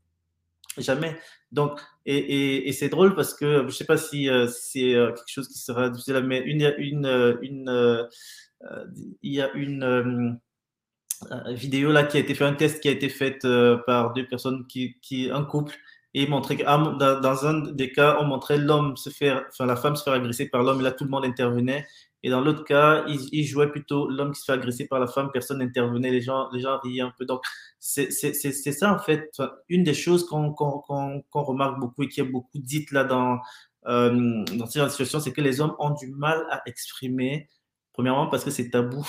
Jamais. 0.77 1.17
Donc, 1.51 1.79
et, 2.05 2.71
c'est 2.73 2.89
drôle 2.89 3.15
parce 3.15 3.33
que 3.33 3.61
je 3.61 3.65
ne 3.65 3.69
sais 3.71 3.85
pas 3.85 3.97
si 3.97 4.29
c'est 4.47 4.93
quelque 4.93 5.27
chose 5.27 5.47
qui 5.47 5.57
sera 5.57 5.89
difficile, 5.89 6.23
mais 6.23 6.39
une, 6.41 6.73
une, 6.77 7.37
une, 7.41 8.07
il 9.23 9.33
y 9.33 9.41
a 9.41 9.51
une 9.53 10.39
vidéo 11.49 11.91
là 11.91 12.03
qui 12.03 12.17
a 12.17 12.19
été 12.19 12.35
fait, 12.35 12.45
un 12.45 12.53
test 12.53 12.81
qui 12.81 12.87
a 12.89 12.91
été 12.91 13.09
fait 13.09 13.39
par 13.85 14.13
deux 14.13 14.27
personnes, 14.27 14.65
qui, 14.67 14.99
qui 15.01 15.29
un 15.29 15.43
couple, 15.43 15.75
et 16.13 16.27
montrer 16.27 16.57
ah, 16.65 16.77
dans, 16.97 17.45
un 17.45 17.59
des 17.71 17.91
cas, 17.91 18.17
on 18.19 18.25
montrait 18.25 18.57
l'homme 18.57 18.97
se 18.97 19.09
faire, 19.09 19.45
enfin 19.49 19.65
la 19.65 19.75
femme 19.75 19.95
se 19.95 20.03
faire 20.03 20.13
agresser 20.13 20.49
par 20.49 20.63
l'homme, 20.63 20.79
et 20.79 20.83
là 20.83 20.91
tout 20.91 21.03
le 21.03 21.09
monde 21.09 21.25
intervenait. 21.25 21.85
Et 22.21 22.29
dans 22.29 22.41
l'autre 22.41 22.65
cas, 22.65 23.05
il, 23.07 23.45
jouait 23.45 23.71
plutôt 23.71 24.09
l'homme 24.09 24.33
qui 24.33 24.41
se 24.41 24.45
fait 24.45 24.51
agresser 24.51 24.87
par 24.87 24.99
la 24.99 25.07
femme, 25.07 25.29
personne 25.31 25.59
n'intervenait, 25.59 26.11
les 26.11 26.21
gens, 26.21 26.49
les 26.51 26.59
gens 26.59 26.77
riaient 26.79 27.01
un 27.01 27.13
peu. 27.17 27.25
Donc, 27.25 27.41
c'est 27.79 28.11
ça 28.11 28.93
en 28.93 28.99
fait, 28.99 29.31
une 29.69 29.83
des 29.83 29.93
choses 29.93 30.25
qu'on 30.25 30.53
remarque 30.53 31.79
beaucoup 31.79 32.03
et 32.03 32.09
qui 32.09 32.19
est 32.19 32.25
beaucoup 32.25 32.57
dite 32.57 32.91
là 32.91 33.05
dans, 33.05 33.39
euh, 33.87 34.43
dans 34.53 34.65
cette 34.65 34.89
situation, 34.89 35.19
c'est 35.21 35.31
que 35.31 35.41
les 35.41 35.61
hommes 35.61 35.75
ont 35.79 35.91
du 35.91 36.07
mal 36.07 36.45
à 36.49 36.61
exprimer, 36.65 37.47
premièrement 37.93 38.27
parce 38.27 38.43
que 38.43 38.51
c'est 38.51 38.69
tabou, 38.69 39.05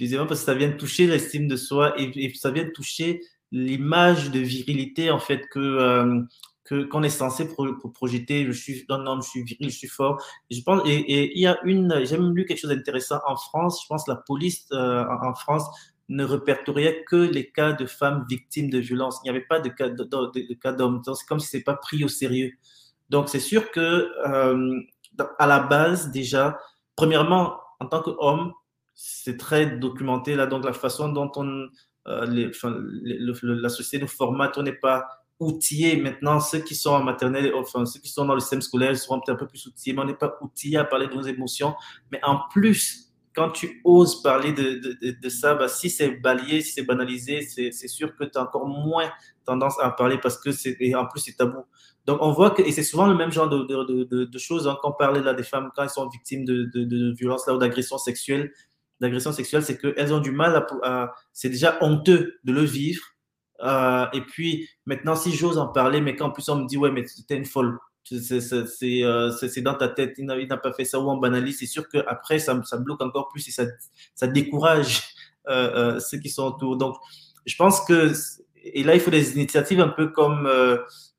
deuxièmement 0.00 0.26
parce 0.26 0.40
que 0.40 0.46
ça 0.46 0.54
vient 0.54 0.72
toucher 0.72 1.06
l'estime 1.06 1.46
de 1.46 1.56
soi 1.56 1.94
et, 2.00 2.32
ça 2.34 2.50
vient 2.50 2.68
toucher 2.74 3.20
l'image 3.52 4.30
de 4.30 4.38
virilité 4.40 5.10
en 5.10 5.18
fait 5.18 5.46
que 5.50 5.58
euh, 5.58 6.22
qu'on 6.88 7.02
est 7.02 7.08
censé 7.10 7.48
projeter. 7.94 8.46
Je 8.46 8.52
suis 8.52 8.84
un 8.88 9.04
homme, 9.06 9.22
je 9.22 9.28
suis 9.28 9.42
viril, 9.42 9.70
je 9.70 9.76
suis 9.76 9.88
fort. 9.88 10.24
je 10.50 10.60
pense 10.62 10.82
et, 10.86 11.36
il 11.36 11.42
y 11.42 11.46
a 11.46 11.58
une, 11.64 12.04
j'ai 12.04 12.16
même 12.16 12.34
lu 12.34 12.46
quelque 12.46 12.60
chose 12.60 12.70
d'intéressant 12.70 13.20
en 13.26 13.36
France. 13.36 13.82
Je 13.82 13.88
pense 13.88 14.06
la 14.06 14.16
police 14.16 14.66
euh, 14.72 15.04
en 15.22 15.34
France 15.34 15.64
ne 16.08 16.24
répertoriait 16.24 17.04
que 17.04 17.16
les 17.16 17.50
cas 17.50 17.72
de 17.72 17.86
femmes 17.86 18.24
victimes 18.28 18.70
de 18.70 18.78
violences. 18.78 19.20
Il 19.22 19.30
n'y 19.30 19.36
avait 19.36 19.46
pas 19.46 19.60
de 19.60 19.68
cas 19.68 19.88
de, 19.88 20.54
cas 20.54 20.72
d'hommes. 20.72 21.02
C'est 21.04 21.26
comme 21.26 21.40
si 21.40 21.48
c'est 21.48 21.62
pas 21.62 21.74
pris 21.74 22.04
au 22.04 22.08
sérieux. 22.08 22.52
Donc 23.10 23.28
c'est 23.28 23.40
sûr 23.40 23.70
que 23.72 24.08
euh, 24.26 24.80
à 25.38 25.46
la 25.46 25.60
base 25.60 26.10
déjà, 26.12 26.58
premièrement 26.94 27.58
en 27.80 27.86
tant 27.86 28.02
qu'homme, 28.02 28.52
c'est 29.02 29.38
très 29.38 29.66
documenté 29.78 30.36
là. 30.36 30.46
Donc 30.46 30.64
la 30.64 30.74
façon 30.74 31.08
dont 31.08 31.32
on 31.36 31.68
euh, 32.06 32.26
les, 32.26 32.50
la 33.42 33.68
société 33.70 34.02
nous 34.02 34.08
formate, 34.08 34.58
on 34.58 34.62
n'est 34.62 34.72
pas 34.72 35.06
outillés. 35.38 35.96
Maintenant, 35.96 36.38
ceux 36.38 36.58
qui 36.58 36.74
sont 36.74 36.90
en 36.90 37.02
maternelle, 37.02 37.52
enfin, 37.54 37.86
ceux 37.86 38.00
qui 38.00 38.10
sont 38.10 38.26
dans 38.26 38.34
le 38.34 38.40
système 38.40 38.60
scolaire, 38.60 38.96
seront 38.96 39.20
peut-être 39.20 39.36
un 39.36 39.38
peu 39.38 39.46
plus 39.46 39.66
outillés, 39.66 39.94
mais 39.94 40.02
on 40.02 40.04
n'est 40.04 40.14
pas 40.14 40.36
outillés 40.42 40.76
à 40.76 40.84
parler 40.84 41.08
de 41.08 41.14
nos 41.14 41.22
émotions. 41.22 41.74
Mais 42.12 42.20
en 42.22 42.40
plus, 42.52 43.10
quand 43.34 43.50
tu 43.50 43.80
oses 43.84 44.22
parler 44.22 44.52
de, 44.52 44.96
de, 45.00 45.16
de, 45.18 45.28
ça, 45.28 45.54
bah, 45.54 45.68
si 45.68 45.88
c'est 45.88 46.10
balayé, 46.10 46.60
si 46.60 46.72
c'est 46.72 46.82
banalisé, 46.82 47.40
c'est 47.42 47.88
sûr 47.88 48.14
que 48.16 48.24
tu 48.24 48.36
as 48.36 48.42
encore 48.42 48.66
moins 48.66 49.10
tendance 49.46 49.78
à 49.80 49.88
en 49.88 49.92
parler 49.92 50.18
parce 50.18 50.38
que 50.38 50.52
c'est, 50.52 50.76
en 50.94 51.06
plus, 51.06 51.20
c'est 51.20 51.36
tabou. 51.36 51.64
Donc, 52.06 52.18
on 52.20 52.32
voit 52.32 52.50
que, 52.50 52.62
et 52.62 52.72
c'est 52.72 52.82
souvent 52.82 53.06
le 53.06 53.14
même 53.14 53.30
genre 53.30 53.48
de, 53.48 54.38
choses, 54.38 54.66
hein, 54.66 54.76
quand 54.82 54.90
on 54.90 54.92
parlait 54.92 55.22
là 55.22 55.32
des 55.32 55.42
femmes, 55.42 55.70
quand 55.74 55.84
elles 55.84 55.90
sont 55.90 56.08
victimes 56.08 56.44
de, 56.44 57.14
violences 57.16 57.46
là, 57.46 57.54
ou 57.54 57.58
d'agressions 57.58 57.98
sexuelles, 57.98 58.52
d'agression 59.00 59.32
sexuelle, 59.32 59.62
c'est 59.62 59.78
qu'elles 59.78 60.12
ont 60.12 60.20
du 60.20 60.30
mal 60.30 60.66
à, 60.82 61.14
c'est 61.32 61.48
déjà 61.48 61.78
honteux 61.80 62.38
de 62.44 62.52
le 62.52 62.62
vivre. 62.62 63.02
Euh, 63.62 64.06
et 64.12 64.22
puis 64.22 64.68
maintenant, 64.86 65.16
si 65.16 65.32
j'ose 65.32 65.58
en 65.58 65.68
parler, 65.68 66.00
mais 66.00 66.16
qu'en 66.16 66.30
plus 66.30 66.48
on 66.48 66.56
me 66.56 66.66
dit 66.66 66.76
ouais, 66.76 66.90
mais 66.90 67.04
t'es 67.26 67.36
une 67.36 67.44
folle, 67.44 67.78
euh, 68.12 69.30
c'est 69.30 69.60
dans 69.60 69.74
ta 69.74 69.88
tête, 69.88 70.14
il 70.18 70.26
n'a 70.26 70.56
pas 70.56 70.72
fait 70.72 70.84
ça 70.84 70.98
ou 70.98 71.10
on 71.10 71.18
banalise, 71.18 71.58
c'est 71.58 71.66
sûr 71.66 71.88
qu'après 71.88 72.38
ça, 72.38 72.60
ça 72.64 72.78
bloque 72.78 73.02
encore 73.02 73.28
plus 73.28 73.46
et 73.48 73.50
ça, 73.50 73.64
ça 74.14 74.26
décourage 74.26 75.02
euh, 75.48 75.98
ceux 76.00 76.18
qui 76.18 76.30
sont 76.30 76.44
autour. 76.44 76.76
Donc 76.76 76.96
je 77.46 77.54
pense 77.56 77.80
que 77.82 78.12
et 78.62 78.82
là 78.82 78.94
il 78.94 79.00
faut 79.00 79.10
des 79.10 79.34
initiatives 79.34 79.80
un 79.80 79.88
peu 79.88 80.08
comme 80.08 80.48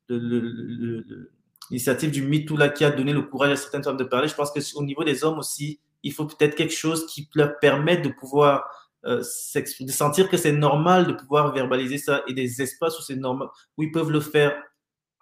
l'initiative 0.08 2.10
du 2.10 2.22
MeToo 2.22 2.56
là 2.56 2.68
qui 2.68 2.84
a 2.84 2.90
donné 2.90 3.12
le 3.12 3.22
courage 3.22 3.52
à 3.52 3.56
certaines 3.56 3.84
femmes 3.84 3.96
de 3.96 4.04
parler. 4.04 4.28
Je 4.28 4.34
pense 4.34 4.50
que 4.50 4.60
au 4.76 4.82
niveau 4.82 5.04
des 5.04 5.24
hommes 5.24 5.38
aussi, 5.38 5.80
il 6.02 6.12
faut 6.12 6.26
peut-être 6.26 6.54
quelque 6.54 6.74
chose 6.74 7.06
qui 7.06 7.28
leur 7.34 7.58
permette 7.58 8.02
de 8.02 8.08
pouvoir 8.08 8.68
euh, 9.04 9.18
de 9.18 9.90
sentir 9.90 10.30
que 10.30 10.36
c'est 10.36 10.52
normal 10.52 11.08
de 11.08 11.12
pouvoir 11.12 11.52
verbaliser 11.52 11.98
ça 11.98 12.22
et 12.28 12.34
des 12.34 12.62
espaces 12.62 12.96
où 13.00 13.02
c'est 13.02 13.16
normal, 13.16 13.48
où 13.76 13.82
ils 13.82 13.90
peuvent 13.90 14.12
le 14.12 14.20
faire 14.20 14.62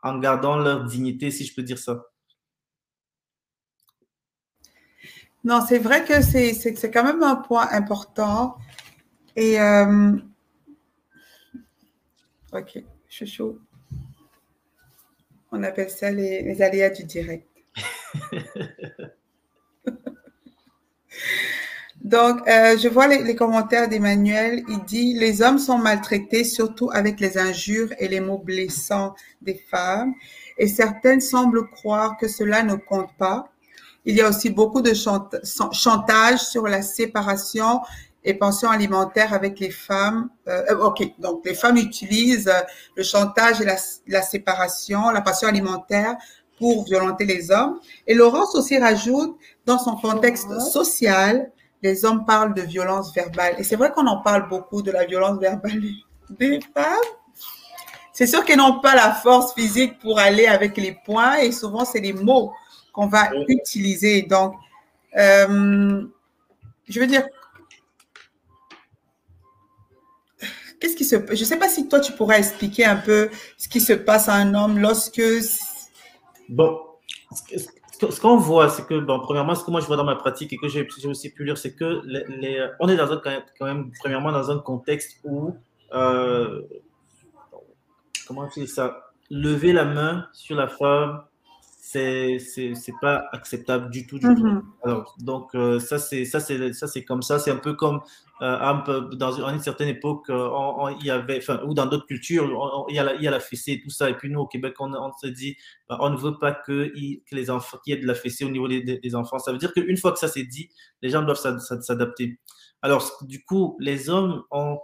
en 0.03 0.19
gardant 0.19 0.57
leur 0.57 0.85
dignité, 0.85 1.31
si 1.31 1.47
je 1.47 1.55
peux 1.55 1.62
dire 1.62 1.79
ça. 1.79 2.03
Non, 5.45 5.64
c'est 5.66 5.79
vrai 5.79 6.05
que 6.05 6.21
c'est 6.21 6.90
quand 6.90 7.05
même 7.05 7.23
un 7.23 7.37
point 7.37 7.69
important. 7.71 8.59
Et 9.35 9.59
euh, 9.59 10.12
ok, 12.53 12.85
je 13.09 13.14
suis 13.14 13.27
chaud. 13.27 13.59
On 15.53 15.62
appelle 15.62 15.88
ça 15.88 16.11
les, 16.11 16.43
les 16.43 16.61
aléas 16.61 16.90
du 16.90 17.05
direct. 17.05 17.49
Donc, 22.02 22.48
euh, 22.48 22.78
je 22.78 22.88
vois 22.88 23.09
les, 23.09 23.35
commentaires 23.35 23.88
d'Emmanuel. 23.88 24.62
Il 24.68 24.85
dit 24.85 25.14
Les 25.14 25.42
hommes 25.42 25.59
sont 25.59 25.76
maltraités, 25.76 26.44
surtout 26.44 26.90
avec 26.92 27.20
les 27.20 27.37
injures 27.37 27.90
et 27.98 28.09
les 28.09 28.20
mots 28.20 28.38
blessants 28.38 29.14
des 29.42 29.62
femmes. 29.70 30.14
Et 30.56 30.66
certaines 30.66 31.20
semblent 31.20 31.68
croire 31.68 32.16
que 32.16 32.26
cela 32.26 32.62
ne 32.62 32.74
compte 32.74 33.11
pas. 33.18 33.50
Il 34.06 34.16
y 34.16 34.22
a 34.22 34.28
aussi 34.28 34.48
beaucoup 34.48 34.80
de 34.80 34.94
chantage 34.94 36.38
sur 36.38 36.66
la 36.66 36.80
séparation 36.80 37.80
et 38.24 38.33
pension 38.33 38.70
alimentaire 38.70 39.35
avec 39.35 39.61
les 39.61 39.70
femmes. 39.70 40.30
Euh, 40.48 40.78
ok, 40.78 41.02
donc 41.18 41.44
les 41.44 41.54
femmes 41.54 41.76
utilisent 41.76 42.50
le 42.96 43.02
chantage 43.02 43.61
et 43.61 43.66
la 44.06 44.22
séparation, 44.22 45.11
la 45.11 45.20
pension 45.20 45.48
alimentaire 45.48 46.16
pour 46.61 46.85
violenter 46.85 47.25
les 47.25 47.51
hommes. 47.51 47.81
Et 48.07 48.14
Laurence 48.14 48.55
aussi 48.55 48.79
rajoute, 48.79 49.37
dans 49.66 49.79
son 49.79 49.96
contexte 49.96 50.49
social, 50.61 51.51
les 51.83 52.05
hommes 52.05 52.25
parlent 52.27 52.55
de 52.55 52.62
violence 52.62 53.12
verbale. 53.14 53.55
Et 53.59 53.64
c'est 53.64 53.77
vrai 53.77 53.90
qu'on 53.90 54.07
en 54.07 54.18
parle 54.18 54.49
beaucoup 54.49 54.83
de 54.83 54.92
la 54.92 55.07
violence 55.07 55.40
verbale 55.40 55.81
des 56.38 56.61
femmes. 56.75 57.11
C'est 58.12 58.27
sûr 58.27 58.44
qu'elles 58.44 58.59
n'ont 58.59 58.81
pas 58.81 58.94
la 58.94 59.12
force 59.12 59.55
physique 59.55 59.99
pour 59.99 60.18
aller 60.18 60.46
avec 60.46 60.77
les 60.77 60.92
points 61.07 61.38
et 61.38 61.53
souvent 61.53 61.87
c'est 61.87 62.01
les 62.01 62.12
mots 62.12 62.53
qu'on 62.92 63.07
va 63.07 63.31
utiliser. 63.49 64.23
Donc, 64.23 64.55
euh, 65.16 66.03
je 66.87 67.01
veux 67.01 67.07
dire, 67.07 67.27
qu'est-ce 70.79 70.96
qui 70.96 71.07
se 71.07 71.16
Je 71.16 71.40
ne 71.40 71.46
sais 71.46 71.57
pas 71.57 71.68
si 71.70 71.88
toi 71.88 72.01
tu 72.01 72.12
pourrais 72.12 72.38
expliquer 72.40 72.85
un 72.85 72.96
peu 72.96 73.31
ce 73.57 73.68
qui 73.68 73.81
se 73.81 73.94
passe 73.94 74.29
à 74.29 74.35
un 74.35 74.55
homme 74.55 74.79
lorsque. 74.79 75.23
Bon, 76.51 76.81
ce 77.35 78.21
qu'on 78.21 78.37
voit, 78.37 78.69
c'est 78.69 78.87
que, 78.87 78.99
bon, 78.99 79.21
premièrement, 79.21 79.55
ce 79.55 79.65
que 79.65 79.71
moi 79.71 79.81
je 79.81 79.87
vois 79.87 79.97
dans 79.97 80.05
ma 80.05 80.17
pratique 80.17 80.53
et 80.53 80.57
que 80.57 80.69
j'ai 80.69 80.87
aussi 81.07 81.31
pu 81.31 81.45
lire, 81.45 81.57
c'est 81.57 81.75
que 81.75 82.03
les, 82.05 82.67
on 82.81 82.89
est 82.89 82.97
dans 82.97 83.13
un, 83.13 83.17
quand 83.19 83.67
même, 83.67 83.91
premièrement, 84.01 84.33
dans 84.33 84.51
un 84.51 84.59
contexte 84.59 85.21
où, 85.25 85.55
euh, 85.93 86.63
comment 88.27 88.47
dire 88.49 88.69
ça, 88.69 89.13
lever 89.31 89.73
la 89.73 89.85
main 89.85 90.27
sur 90.33 90.57
la 90.57 90.67
femme, 90.67 91.23
c'est 91.93 92.39
c'est 92.39 92.95
pas 93.01 93.25
acceptable 93.33 93.91
du 93.91 94.07
tout 94.07 94.19
du 94.19 94.27
tout. 94.27 94.47
Mm-hmm. 94.47 94.63
Alors 94.85 95.17
donc 95.19 95.55
euh, 95.55 95.81
ça 95.81 95.99
c'est 95.99 96.25
ça 96.25 96.39
comme 97.07 97.23
ça 97.23 97.41
c'est 97.41 97.51
un 97.51 97.57
peu 97.57 97.75
comme 97.75 98.01
peu 98.85 99.16
dans 99.16 99.33
une, 99.33 99.61
certaine 99.61 99.88
époque 99.88 100.31
euh, 100.31 100.48
il 100.98 101.07
y 101.07 101.11
avait 101.11 101.38
enfin 101.38 101.61
ou 101.66 101.74
dans 101.74 101.87
d'autres 101.87 102.07
cultures 102.07 102.50
il 102.88 102.94
y 102.94 102.98
a 102.98 103.05
la 103.05 103.14
y 103.16 103.29
a 103.29 103.31
la 103.31 103.40
fessée 103.40 103.72
et 103.72 103.81
tout 103.81 103.90
ça. 103.90 104.09
Et 104.11 104.14
puis 104.14 104.31
nous 104.31 104.40
au 104.40 104.46
Québec 104.46 104.74
on, 104.81 104.92
on 104.94 105.12
se 105.12 105.26
dit 105.26 105.57
bah, 105.88 105.98
on 106.00 106.11
ne 106.11 106.16
veut 106.16 106.38
pas 106.38 106.53
que, 106.53 106.88
que 106.88 107.35
les 107.35 107.50
enfants 107.50 107.79
qu'il 107.85 107.94
y 107.94 107.98
ait 107.98 108.00
de 108.00 108.07
la 108.07 108.14
fessée 108.14 108.44
au 108.44 108.50
niveau 108.50 108.68
des, 108.68 108.83
des, 108.83 109.14
enfants. 109.14 109.38
Ça 109.38 109.53
veut 109.53 109.59
dire 109.59 109.72
qu'une 109.72 109.96
fois 109.96 110.12
que 110.12 110.18
ça 110.18 110.29
c'est 110.29 110.44
dit 110.44 110.70
les 111.03 111.11
gens 111.11 111.22
doivent 111.22 111.38
s'adapter. 111.38 112.40
Alors 112.83 113.05
du 113.22 113.44
coup 113.44 113.76
les 113.79 114.09
hommes 114.09 114.42
ont 114.50 114.79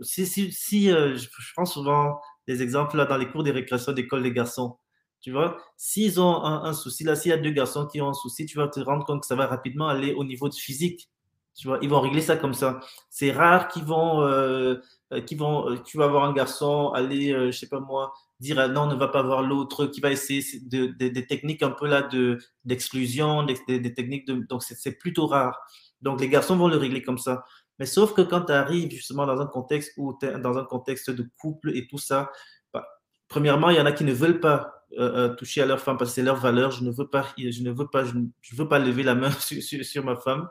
si, 0.00 0.26
si, 0.26 0.52
si 0.52 0.88
je, 0.88 1.28
prends 1.54 1.64
souvent 1.64 2.20
des 2.48 2.62
exemples 2.62 2.96
là 2.96 3.04
dans 3.06 3.16
les 3.16 3.28
cours 3.28 3.44
des 3.44 3.52
récréations 3.52 3.92
d'école 3.92 4.22
des 4.22 4.32
garçons. 4.32 4.78
Tu 5.20 5.32
vois, 5.32 5.56
s'ils 5.76 6.20
ont 6.20 6.44
un, 6.44 6.72
souci, 6.72 7.02
là, 7.02 7.16
s'il 7.16 7.30
y 7.30 7.34
a 7.34 7.36
deux 7.36 7.50
garçons 7.50 7.86
qui 7.86 8.00
ont 8.00 8.08
un 8.08 8.14
souci, 8.14 8.46
tu 8.46 8.58
vas 8.58 8.68
te 8.68 8.78
rendre 8.80 9.04
compte 9.04 9.22
que 9.22 9.26
ça 9.26 9.34
va 9.34 9.46
rapidement 9.46 9.88
aller 9.88 10.12
au 10.12 10.24
niveau 10.24 10.48
du 10.48 10.60
physique. 10.60 11.08
Tu 11.56 11.68
vois, 11.68 11.78
ils 11.82 11.88
vont 11.88 12.00
régler 12.00 12.20
ça 12.20 12.36
comme 12.36 12.54
ça. 12.54 12.80
C'est 13.10 13.32
rare 13.32 13.68
qu'ils 13.68 13.84
vont, 13.84 14.22
euh, 14.22 14.76
euh, 15.12 15.20
vont, 15.38 15.70
euh, 15.70 15.76
tu 15.84 15.96
vas 15.96 16.06
voir 16.06 16.24
un 16.24 16.32
garçon 16.32 16.90
aller, 16.94 17.30
je 17.32 17.50
je 17.50 17.58
sais 17.58 17.68
pas 17.68 17.80
moi, 17.80 18.12
dire 18.40 18.58
ah, 18.58 18.68
non, 18.68 18.86
ne 18.86 18.94
va 18.94 19.08
pas 19.08 19.22
voir 19.22 19.42
l'autre, 19.42 19.86
qui 19.86 20.00
va 20.00 20.10
essayer 20.10 20.44
des 20.62 21.26
techniques 21.26 21.62
un 21.62 21.70
peu 21.70 21.86
là 21.86 22.02
de 22.02 22.38
d'exclusion, 22.64 23.44
des, 23.44 23.94
techniques 23.94 24.26
de, 24.26 24.34
donc 24.48 24.62
c'est 24.62 24.98
plutôt 24.98 25.26
rare. 25.26 25.58
Donc 26.02 26.20
les 26.20 26.28
garçons 26.28 26.56
vont 26.56 26.68
le 26.68 26.76
régler 26.76 27.02
comme 27.02 27.18
ça. 27.18 27.44
Mais 27.78 27.86
sauf 27.86 28.14
que 28.14 28.22
quand 28.22 28.42
tu 28.42 28.52
arrives 28.52 28.90
justement 28.90 29.26
dans 29.26 29.40
un 29.40 29.46
contexte 29.46 29.92
où 29.96 30.16
dans 30.20 30.58
un 30.58 30.64
contexte 30.64 31.10
de 31.10 31.26
couple 31.38 31.76
et 31.76 31.86
tout 31.86 31.98
ça, 31.98 32.30
bah, 32.72 32.86
premièrement, 33.28 33.70
il 33.70 33.76
y 33.76 33.80
en 33.80 33.86
a 33.86 33.92
qui 33.92 34.04
ne 34.04 34.12
veulent 34.12 34.40
pas 34.40 34.76
euh, 34.92 35.30
euh, 35.30 35.34
toucher 35.34 35.60
à 35.62 35.66
leur 35.66 35.80
femme 35.80 35.98
parce 35.98 36.10
que 36.10 36.14
c'est 36.14 36.22
leur 36.22 36.36
valeur. 36.36 36.70
Je 36.70 36.84
ne 36.84 36.90
veux 36.90 37.08
pas, 37.08 37.26
je 37.36 37.62
ne 37.62 37.70
veux 37.70 37.88
pas, 37.88 38.04
je 38.04 38.56
veux 38.56 38.68
pas 38.68 38.78
lever 38.78 39.02
la 39.02 39.14
main 39.14 39.30
sur, 39.40 39.84
sur, 39.84 40.04
ma 40.04 40.16
femme. 40.16 40.48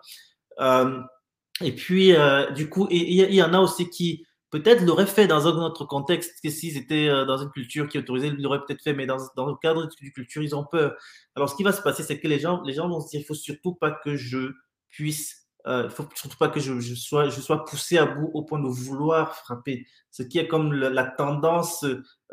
Euh, 0.59 1.01
et 1.61 1.73
puis, 1.73 2.13
du 2.55 2.69
coup, 2.69 2.87
il 2.91 3.33
y, 3.33 3.43
en 3.43 3.53
a 3.53 3.59
aussi 3.59 3.89
qui, 3.89 4.25
peut-être 4.55 4.83
l'aurait 4.83 5.05
fait 5.05 5.27
dans 5.27 5.47
un 5.47 5.63
autre 5.63 5.85
contexte 5.85 6.41
que 6.41 6.49
s'ils 6.49 6.77
étaient 6.77 7.09
euh, 7.09 7.25
dans 7.25 7.37
une 7.37 7.49
culture 7.49 7.89
qui 7.89 7.97
autorisait, 7.97 8.27
ils 8.27 8.41
l'auraient 8.41 8.63
peut-être 8.65 8.81
fait, 8.81 8.93
mais 8.93 9.05
dans, 9.05 9.17
dans, 9.35 9.47
le 9.47 9.55
cadre 9.61 9.87
d'une 9.99 10.11
culture, 10.11 10.41
ils 10.41 10.55
ont 10.55 10.63
peur. 10.63 10.95
Alors, 11.35 11.49
ce 11.49 11.55
qui 11.55 11.63
va 11.63 11.73
se 11.73 11.81
passer, 11.81 12.03
c'est 12.03 12.19
que 12.19 12.27
les 12.27 12.39
gens, 12.39 12.61
les 12.63 12.73
gens 12.73 12.87
vont 12.87 13.01
se 13.01 13.09
dire, 13.09 13.19
il 13.19 13.25
faut 13.25 13.33
surtout 13.33 13.73
pas 13.73 13.91
que 13.91 14.15
je 14.15 14.53
puisse, 14.89 15.47
euh, 15.67 15.83
il 15.85 15.89
faut 15.89 16.05
surtout 16.15 16.37
pas 16.37 16.47
que 16.47 16.59
je, 16.59 16.95
sois, 16.95 17.29
je 17.29 17.41
sois 17.41 17.65
poussé 17.65 17.97
à 17.97 18.05
bout 18.05 18.31
au 18.33 18.43
point 18.43 18.59
de 18.59 18.67
vouloir 18.67 19.35
frapper. 19.35 19.85
Ce 20.11 20.23
qui 20.23 20.39
est 20.39 20.47
comme 20.47 20.73
la, 20.73 21.03
tendance 21.03 21.83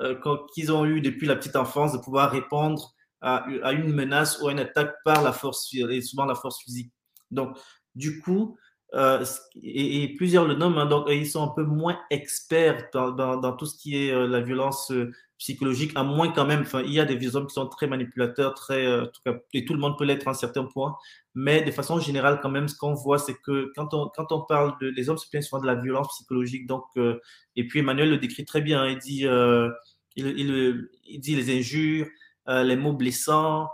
euh, 0.01 0.15
qu'ils 0.55 0.71
ont 0.71 0.85
eu 0.85 1.01
depuis 1.01 1.27
la 1.27 1.35
petite 1.35 1.57
enfance 1.57 1.93
de 1.93 1.99
pouvoir 1.99 2.31
répondre 2.31 2.95
à, 3.21 3.45
à, 3.65 3.73
une 3.73 3.93
menace 3.93 4.41
ou 4.41 4.49
à 4.49 4.53
une 4.53 4.61
attaque 4.61 4.95
par 5.05 5.23
la 5.23 5.33
force, 5.33 5.75
et 5.75 6.01
souvent 6.01 6.25
la 6.25 6.35
force 6.37 6.63
physique. 6.63 6.93
Donc, 7.33 7.57
du 7.95 8.21
coup, 8.21 8.57
euh, 8.95 9.25
et, 9.63 10.15
plusieurs 10.17 10.47
le 10.47 10.55
nomment, 10.55 10.79
hein, 10.79 10.87
donc 10.87 11.07
ils 11.09 11.27
sont 11.27 11.43
un 11.43 11.55
peu 11.55 11.65
moins 11.65 11.99
experts 12.11 12.91
dans, 12.93 13.57
tout 13.57 13.67
ce 13.67 13.77
qui 13.77 13.97
est 13.97 14.13
euh, 14.13 14.27
la 14.27 14.41
violence 14.43 14.91
euh, 14.91 15.11
psychologique, 15.43 15.91
à 15.97 16.05
moins 16.05 16.31
quand 16.31 16.47
même, 16.47 16.65
il 16.85 16.93
y 16.93 17.01
a 17.01 17.05
des 17.05 17.37
hommes 17.37 17.49
qui 17.49 17.55
sont 17.55 17.67
très 17.67 17.89
manipulateurs, 17.89 18.55
très, 18.55 18.87
euh, 18.87 19.07
et 19.53 19.65
tout 19.65 19.73
le 19.75 19.81
monde 19.81 19.99
peut 19.99 20.05
l'être 20.05 20.29
à 20.29 20.31
un 20.31 20.35
certain 20.35 20.65
point, 20.65 20.97
mais 21.35 21.63
de 21.63 21.73
façon 21.73 21.99
générale, 21.99 22.39
quand 22.41 22.49
même, 22.49 22.69
ce 22.69 22.77
qu'on 22.77 22.95
voit, 22.95 23.19
c'est 23.19 23.35
que 23.35 23.73
quand 23.75 23.93
on, 23.93 24.09
quand 24.15 24.31
on 24.31 24.43
parle 24.43 24.75
de, 24.81 24.87
les 24.87 25.11
hommes 25.11 25.19
se 25.19 25.29
plaignent 25.29 25.43
souvent 25.43 25.61
de 25.61 25.67
la 25.67 25.75
violence 25.75 26.09
psychologique, 26.11 26.69
donc, 26.69 26.85
euh, 26.97 27.19
et 27.57 27.67
puis 27.67 27.81
Emmanuel 27.81 28.11
le 28.11 28.19
décrit 28.19 28.45
très 28.45 28.61
bien, 28.61 28.87
il 28.87 28.99
dit, 28.99 29.27
euh, 29.27 29.69
il, 30.15 30.89
il, 31.07 31.21
dit 31.21 31.35
les 31.35 31.59
injures, 31.59 32.07
les 32.47 32.77
mots 32.77 32.93
blessants, 32.93 33.69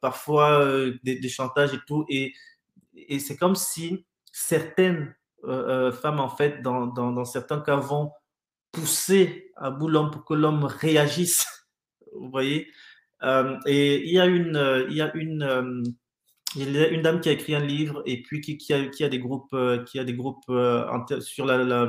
parfois 0.00 0.66
des, 1.04 1.20
des 1.20 1.28
chantages 1.28 1.72
et 1.72 1.80
tout, 1.86 2.04
et 2.08 2.32
et 2.96 3.18
c'est 3.18 3.36
comme 3.36 3.54
si 3.54 4.06
certaines 4.32 5.14
euh, 5.44 5.88
euh, 5.88 5.92
femmes, 5.92 6.20
en 6.20 6.28
fait, 6.28 6.62
dans, 6.62 6.86
dans, 6.86 7.24
certains 7.24 7.60
cas, 7.60 7.76
vont 7.76 8.10
pousser 8.72 9.52
à 9.56 9.70
bout 9.70 9.88
l'homme 9.88 10.10
pour 10.10 10.24
que 10.24 10.34
l'homme 10.34 10.64
réagisse. 10.64 11.46
Vous 12.12 12.30
voyez? 12.30 12.68
Euh, 13.22 13.56
Et 13.66 14.02
il 14.06 14.12
y 14.12 14.18
a 14.18 14.26
une, 14.26 14.86
il 14.90 14.96
y 14.96 15.00
a 15.00 15.14
une, 15.14 15.94
une 16.56 17.02
dame 17.02 17.20
qui 17.20 17.28
a 17.28 17.32
écrit 17.32 17.54
un 17.54 17.64
livre 17.64 18.02
et 18.06 18.22
puis 18.22 18.40
qui, 18.40 18.58
qui, 18.58 18.74
a, 18.74 18.86
qui 18.88 19.04
a 19.04 19.08
des 19.08 19.18
groupes, 19.18 19.56
qui 19.86 19.98
a 19.98 20.04
des 20.04 20.14
groupes 20.14 20.44
sur 21.20 21.46
la, 21.46 21.86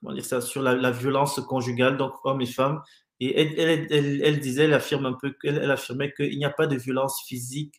comment 0.00 0.14
dire 0.14 0.24
ça, 0.24 0.40
sur 0.40 0.62
la, 0.62 0.90
violence 0.90 1.40
conjugale, 1.40 1.96
donc 1.96 2.14
hommes 2.24 2.40
et 2.40 2.46
femmes. 2.46 2.80
Et 3.20 3.38
elle, 3.38 3.86
elle, 3.90 4.22
elle, 4.22 4.40
disait, 4.40 4.64
elle 4.64 4.74
affirme 4.74 5.06
un 5.06 5.12
peu, 5.12 5.34
elle 5.44 5.70
affirmait 5.70 6.12
qu'il 6.14 6.38
n'y 6.38 6.44
a 6.44 6.50
pas 6.50 6.66
de 6.66 6.76
violence 6.76 7.22
physique 7.26 7.74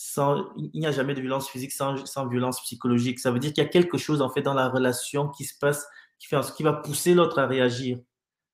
sans, 0.00 0.44
il 0.56 0.78
n'y 0.78 0.86
a 0.86 0.92
jamais 0.92 1.12
de 1.12 1.20
violence 1.20 1.50
physique 1.50 1.72
sans, 1.72 1.96
violence 2.28 2.62
psychologique. 2.62 3.18
Ça 3.18 3.32
veut 3.32 3.40
dire 3.40 3.52
qu'il 3.52 3.64
y 3.64 3.66
a 3.66 3.68
quelque 3.68 3.98
chose 3.98 4.22
en 4.22 4.30
fait 4.30 4.42
dans 4.42 4.54
la 4.54 4.68
relation 4.68 5.28
qui 5.28 5.42
se 5.42 5.58
passe, 5.58 5.88
qui, 6.20 6.28
fait, 6.28 6.36
qui 6.56 6.62
va 6.62 6.72
pousser 6.72 7.14
l'autre 7.14 7.40
à 7.40 7.48
réagir. 7.48 7.98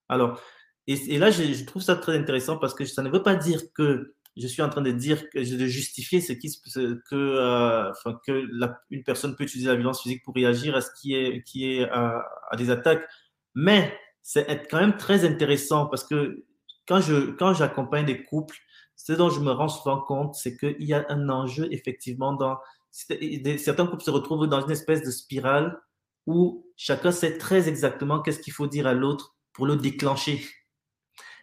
Alors, 0.09 0.41
et, 0.87 1.19
là, 1.19 1.31
je, 1.31 1.65
trouve 1.67 1.83
ça 1.83 1.97
très 1.97 2.17
intéressant 2.17 2.57
parce 2.57 2.73
que 2.73 2.87
ça 2.87 3.03
ne 3.03 3.11
veut 3.11 3.23
pas 3.23 3.35
dire 3.35 3.61
que 3.75 4.15
je 4.39 4.47
suis 4.47 4.63
en 4.63 4.71
train 4.71 4.81
de 4.81 4.91
dire 4.91 5.29
que 5.29 5.39
de 5.39 5.67
justifier 5.67 6.23
ce 6.23 6.33
qui, 6.33 6.51
que, 6.73 7.15
euh, 7.15 7.93
que 8.27 8.49
une 8.91 9.05
personne 9.05 9.37
peut 9.37 9.45
utiliser 9.45 9.69
la 9.69 9.77
violence 9.77 10.01
physique 10.01 10.25
pour 10.25 10.35
réagir 10.35 10.75
à 10.75 10.81
ce 10.81 10.89
qui 10.99 11.15
est, 11.15 11.91
à, 11.91 12.25
à 12.51 12.57
des 12.57 12.71
attaques. 12.71 13.07
Mais 13.55 13.95
c'est 14.23 14.67
quand 14.71 14.81
même 14.81 14.97
très 14.97 15.27
intéressant 15.27 15.89
parce 15.89 16.05
que 16.05 16.47
quand 16.89 17.03
je 17.03 17.33
quand 17.33 17.53
j'accompagne 17.53 18.07
des 18.07 18.25
couples, 18.25 18.57
ce 18.97 19.13
dont 19.13 19.31
je 19.31 19.41
me 19.41 19.51
rends 19.51 19.69
souvent 19.69 20.01
compte, 20.01 20.35
c'est 20.35 20.57
qu'il 20.57 20.83
y 20.85 20.95
a 20.95 21.05
un 21.09 21.29
enjeu 21.29 21.69
effectivement 21.73 22.33
dans 22.33 22.59
certains 22.91 23.87
couples 23.87 24.05
se 24.05 24.11
retrouvent 24.11 24.47
dans 24.47 24.61
une 24.61 24.71
espèce 24.71 25.03
de 25.03 25.11
spirale 25.11 25.81
où 26.27 26.65
chacun 26.77 27.11
sait 27.11 27.39
très 27.39 27.69
exactement 27.69 28.23
qu'est-ce 28.23 28.39
qu'il 28.39 28.53
faut 28.53 28.69
dire 28.69 28.87
à 28.87 28.95
l'autre 28.95 29.35
pour 29.53 29.67
le 29.67 29.77
déclencher. 29.77 30.45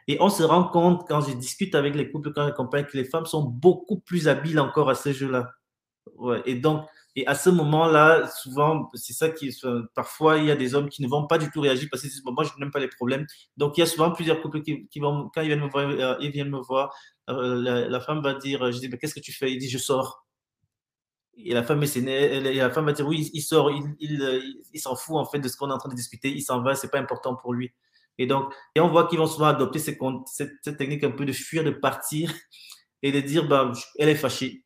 Et 0.08 0.18
on 0.20 0.30
se 0.30 0.44
rend 0.44 0.64
compte 0.64 1.08
quand 1.08 1.22
je 1.22 1.34
discute 1.34 1.76
avec 1.76 1.96
les 1.96 2.10
couples, 2.10 2.34
quand 2.34 2.46
j'accompagne, 2.46 2.86
que 2.86 2.98
les 2.98 3.06
femmes 3.06 3.26
sont 3.26 3.44
beaucoup 3.44 4.00
plus 4.00 4.28
habiles 4.28 4.60
encore 4.60 4.90
à 4.90 4.96
ce 4.96 5.14
jeu-là. 5.14 5.52
Ouais. 6.16 6.42
Et 6.46 6.56
donc, 6.56 6.86
et 7.16 7.28
à 7.28 7.36
ce 7.36 7.50
moment-là, 7.50 8.28
souvent, 8.28 8.90
c'est 8.94 9.14
ça 9.14 9.30
qui, 9.30 9.54
parfois, 9.96 10.38
il 10.38 10.46
y 10.46 10.52
a 10.52 10.56
des 10.56 10.76
hommes 10.76 10.88
qui 10.88 11.02
ne 11.02 11.10
vont 11.10 11.28
pas 11.28 11.38
du 11.38 11.52
tout 11.52 11.60
réagir 11.60 11.90
parce 11.92 12.02
qu'ils 12.02 12.12
disent, 12.12 12.24
moi, 12.24 12.46
je 12.46 12.52
n'aime 12.58 12.72
pas 12.72 12.80
les 12.80 12.88
problèmes. 12.88 13.26
Donc, 13.58 13.78
il 13.78 13.82
y 13.82 13.84
a 13.84 13.86
souvent 13.86 14.12
plusieurs 14.12 14.42
couples 14.42 14.62
qui, 14.62 15.00
vont, 15.00 15.30
quand 15.34 15.42
ils 15.42 15.48
viennent 15.48 15.60
me 15.60 15.70
voir, 15.70 15.90
euh, 15.90 16.16
ils 16.22 16.32
viennent 16.32 16.50
me 16.50 16.62
voir, 16.62 16.96
euh, 17.30 17.90
la, 17.90 18.00
femme 18.00 18.22
va 18.22 18.34
dire, 18.36 18.72
je 18.72 18.80
dis, 18.80 18.88
mais 18.88 18.98
qu'est-ce 18.98 19.16
que 19.16 19.20
tu 19.20 19.34
fais? 19.34 19.52
Il 19.52 19.58
dit, 19.58 19.70
je 19.70 19.78
sors. 19.78 20.26
Et 21.36 21.54
la 21.54 21.64
femme, 21.64 21.84
et 21.84 22.56
la 22.56 22.70
femme 22.70 22.86
va 22.86 22.94
dire, 22.94 23.08
oui, 23.08 23.30
il 23.34 23.42
sort, 23.42 23.72
il, 23.72 23.84
il, 24.00 24.64
il 24.74 24.80
s'en 24.80 24.96
fout 24.96 25.18
en 25.18 25.26
fait 25.26 25.40
de 25.40 25.48
ce 25.48 25.58
qu'on 25.58 25.70
est 25.70 25.74
en 25.74 25.78
train 25.78 25.90
de 25.90 25.96
discuter, 25.96 26.30
il 26.30 26.42
s'en 26.42 26.62
va, 26.62 26.76
c'est 26.76 26.92
pas 26.92 27.00
important 27.00 27.36
pour 27.36 27.54
lui. 27.54 27.74
Et 28.18 28.28
donc, 28.28 28.54
et 28.76 28.80
on 28.80 28.90
voit 28.90 29.08
qu'ils 29.08 29.18
vont 29.18 29.28
souvent 29.28 29.48
adopter 29.48 29.80
cette, 29.80 29.98
cette, 30.28 30.78
technique 30.78 31.04
un 31.04 31.12
peu 31.12 31.26
de 31.26 31.32
fuir, 31.32 31.64
de 31.64 31.72
partir 31.72 32.34
et 33.02 33.12
de 33.12 33.20
dire, 33.22 33.48
bah, 33.48 33.72
elle 33.98 34.10
est 34.10 34.16
fâchée 34.16 34.64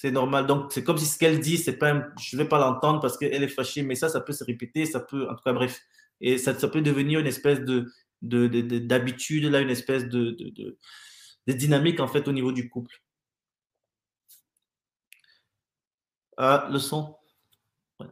c'est 0.00 0.10
normal. 0.10 0.46
Donc, 0.46 0.72
c'est 0.72 0.82
comme 0.82 0.96
si 0.96 1.04
ce 1.04 1.18
qu'elle 1.18 1.40
dit, 1.40 1.58
c'est 1.58 1.76
pas, 1.76 2.06
je 2.18 2.34
ne 2.34 2.42
vais 2.42 2.48
pas 2.48 2.58
l'entendre 2.58 3.00
parce 3.00 3.18
qu'elle 3.18 3.42
est 3.42 3.48
fâchée, 3.48 3.82
mais 3.82 3.94
ça, 3.94 4.08
ça 4.08 4.22
peut 4.22 4.32
se 4.32 4.42
répéter, 4.42 4.86
ça 4.86 4.98
peut, 4.98 5.28
en 5.28 5.34
tout 5.34 5.42
cas, 5.44 5.52
bref. 5.52 5.82
Et 6.22 6.38
ça, 6.38 6.58
ça 6.58 6.68
peut 6.68 6.80
devenir 6.80 7.20
une 7.20 7.26
espèce 7.26 7.60
de, 7.60 7.84
de, 8.22 8.46
de, 8.46 8.78
d'habitude, 8.78 9.44
là, 9.44 9.60
une 9.60 9.68
espèce 9.68 10.04
de, 10.04 10.30
de, 10.30 10.78
de, 11.46 11.52
dynamique, 11.52 12.00
en 12.00 12.08
fait, 12.08 12.28
au 12.28 12.32
niveau 12.32 12.50
du 12.50 12.70
couple. 12.70 13.02
Ah, 16.38 16.66
le 16.72 16.78
son. 16.78 17.14
Ouais. 18.00 18.06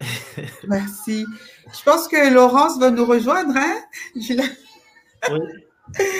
Merci. 0.66 1.26
Je 1.72 1.82
pense 1.84 2.08
que 2.08 2.34
Laurence 2.34 2.76
va 2.80 2.90
nous 2.90 3.04
rejoindre, 3.04 3.56
hein? 3.56 3.80
Oui. 4.16 4.36
Ouais. 5.30 5.38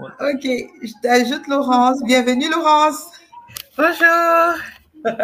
Ok, 0.00 0.44
je 0.44 0.92
t'ajoute 1.02 1.48
Laurence. 1.48 2.00
Bienvenue, 2.04 2.48
Laurence. 2.48 3.17
Bonjour. 3.78 4.54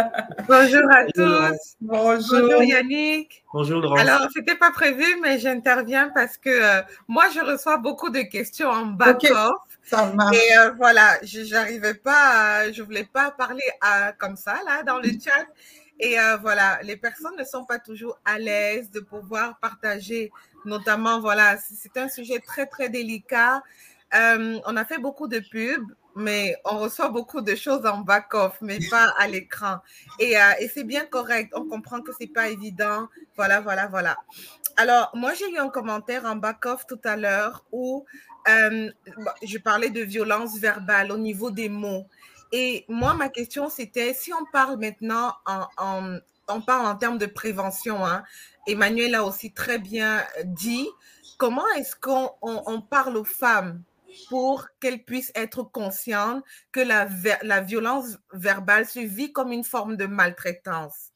Bonjour 0.48 0.88
à 0.92 1.06
tous. 1.12 1.74
Bonjour. 1.80 2.40
Bonjour 2.40 2.62
Yannick. 2.62 3.42
Bonjour 3.52 3.80
Laurence. 3.80 3.98
Alors, 3.98 4.28
c'était 4.32 4.54
pas 4.54 4.70
prévu, 4.70 5.04
mais 5.20 5.40
j'interviens 5.40 6.12
parce 6.14 6.38
que 6.38 6.50
euh, 6.50 6.82
moi, 7.08 7.24
je 7.34 7.40
reçois 7.40 7.78
beaucoup 7.78 8.10
de 8.10 8.20
questions 8.20 8.68
en 8.68 8.86
back-off. 8.86 9.32
Okay. 9.32 9.56
Ça 9.82 10.06
marche. 10.12 10.36
Et 10.36 10.56
euh, 10.56 10.70
voilà, 10.76 11.18
je 11.24 11.52
n'arrivais 11.52 11.94
pas, 11.94 12.60
à, 12.60 12.70
je 12.70 12.80
voulais 12.84 13.08
pas 13.12 13.32
parler 13.32 13.64
à, 13.80 14.12
comme 14.12 14.36
ça, 14.36 14.60
là, 14.64 14.84
dans 14.84 15.00
le 15.00 15.08
chat. 15.08 15.48
Et 15.98 16.20
euh, 16.20 16.36
voilà, 16.36 16.78
les 16.84 16.96
personnes 16.96 17.36
ne 17.36 17.44
sont 17.44 17.64
pas 17.64 17.80
toujours 17.80 18.20
à 18.24 18.38
l'aise 18.38 18.88
de 18.92 19.00
pouvoir 19.00 19.58
partager, 19.58 20.30
notamment, 20.64 21.18
voilà, 21.18 21.56
c'est 21.56 21.96
un 21.96 22.08
sujet 22.08 22.38
très, 22.38 22.66
très 22.66 22.88
délicat. 22.88 23.64
On 24.12 24.76
a 24.76 24.84
fait 24.84 24.98
beaucoup 24.98 25.26
de 25.26 25.40
pubs 25.40 25.92
mais 26.16 26.56
on 26.64 26.78
reçoit 26.78 27.08
beaucoup 27.08 27.40
de 27.40 27.54
choses 27.54 27.84
en 27.86 27.98
back-off, 27.98 28.56
mais 28.60 28.78
pas 28.90 29.14
à 29.18 29.26
l'écran. 29.26 29.78
Et, 30.18 30.38
euh, 30.38 30.52
et 30.60 30.68
c'est 30.68 30.84
bien 30.84 31.04
correct. 31.06 31.52
On 31.54 31.64
comprend 31.68 32.00
que 32.00 32.12
c'est 32.18 32.32
pas 32.32 32.48
évident. 32.48 33.08
Voilà, 33.36 33.60
voilà, 33.60 33.86
voilà. 33.88 34.16
Alors, 34.76 35.10
moi, 35.14 35.34
j'ai 35.34 35.50
eu 35.50 35.58
un 35.58 35.68
commentaire 35.68 36.24
en 36.24 36.36
back-off 36.36 36.86
tout 36.86 37.00
à 37.04 37.16
l'heure 37.16 37.64
où 37.72 38.04
euh, 38.48 38.90
je 39.42 39.58
parlais 39.58 39.90
de 39.90 40.02
violence 40.02 40.58
verbale 40.58 41.12
au 41.12 41.18
niveau 41.18 41.50
des 41.50 41.68
mots. 41.68 42.06
Et 42.52 42.84
moi, 42.88 43.14
ma 43.14 43.28
question, 43.28 43.68
c'était 43.68 44.14
si 44.14 44.32
on 44.32 44.44
parle 44.52 44.78
maintenant 44.78 45.32
en, 45.46 46.18
on 46.48 46.60
parle 46.60 46.86
en 46.86 46.96
termes 46.96 47.18
de 47.18 47.26
prévention, 47.26 48.04
hein, 48.04 48.22
Emmanuel 48.66 49.14
a 49.14 49.24
aussi 49.24 49.52
très 49.52 49.78
bien 49.78 50.22
dit, 50.44 50.88
comment 51.38 51.66
est-ce 51.76 51.96
qu'on 51.96 52.30
on, 52.42 52.62
on 52.66 52.80
parle 52.80 53.16
aux 53.16 53.24
femmes? 53.24 53.82
Pour 54.28 54.66
qu'elle 54.80 55.04
puisse 55.04 55.32
être 55.34 55.62
consciente 55.62 56.44
que 56.72 56.80
la, 56.80 57.08
la 57.42 57.60
violence 57.60 58.18
verbale 58.32 58.86
se 58.86 59.00
vit 59.00 59.32
comme 59.32 59.52
une 59.52 59.64
forme 59.64 59.96
de 59.96 60.06
maltraitance. 60.06 61.10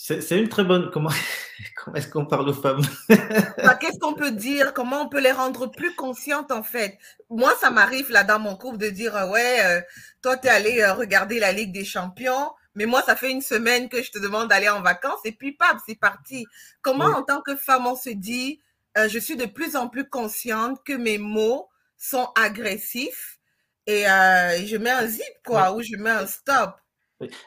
C'est 0.00 0.38
une 0.38 0.48
très 0.48 0.62
bonne. 0.62 0.90
Comment, 0.92 1.10
comment 1.76 1.96
est-ce 1.96 2.08
qu'on 2.08 2.24
parle 2.24 2.48
aux 2.48 2.54
femmes? 2.54 2.82
Bah, 3.08 3.74
Qu'est-ce 3.74 3.98
qu'on 3.98 4.14
peut 4.14 4.30
dire? 4.30 4.72
Comment 4.72 5.02
on 5.02 5.08
peut 5.08 5.20
les 5.20 5.32
rendre 5.32 5.66
plus 5.66 5.94
conscientes 5.94 6.52
en 6.52 6.62
fait? 6.62 6.98
Moi, 7.28 7.52
ça 7.60 7.70
m'arrive 7.70 8.10
là 8.10 8.22
dans 8.22 8.38
mon 8.38 8.56
couple 8.56 8.78
de 8.78 8.88
dire 8.88 9.14
Ouais, 9.30 9.58
euh, 9.64 9.80
toi, 10.22 10.36
tu 10.36 10.46
es 10.46 10.50
allé 10.50 10.80
euh, 10.80 10.94
regarder 10.94 11.40
la 11.40 11.52
Ligue 11.52 11.72
des 11.72 11.84
Champions, 11.84 12.52
mais 12.76 12.86
moi, 12.86 13.02
ça 13.02 13.16
fait 13.16 13.30
une 13.30 13.42
semaine 13.42 13.88
que 13.88 14.00
je 14.00 14.12
te 14.12 14.20
demande 14.20 14.48
d'aller 14.48 14.68
en 14.68 14.82
vacances 14.82 15.20
et 15.24 15.32
puis, 15.32 15.52
pap, 15.52 15.76
c'est 15.86 15.98
parti. 15.98 16.46
Comment, 16.80 17.08
oui. 17.08 17.14
en 17.14 17.22
tant 17.24 17.42
que 17.42 17.56
femme, 17.56 17.86
on 17.86 17.96
se 17.96 18.10
dit 18.10 18.60
euh, 18.96 19.08
je 19.08 19.18
suis 19.18 19.36
de 19.36 19.46
plus 19.46 19.76
en 19.76 19.88
plus 19.88 20.08
consciente 20.08 20.82
que 20.84 20.92
mes 20.92 21.18
mots 21.18 21.68
sont 21.96 22.28
agressifs 22.36 23.38
et 23.86 24.06
euh, 24.08 24.66
je 24.66 24.76
mets 24.76 24.90
un 24.90 25.06
zip, 25.06 25.22
quoi, 25.44 25.72
ouais. 25.72 25.78
ou 25.78 25.82
je 25.82 25.96
mets 25.96 26.10
un 26.10 26.26
stop. 26.26 26.76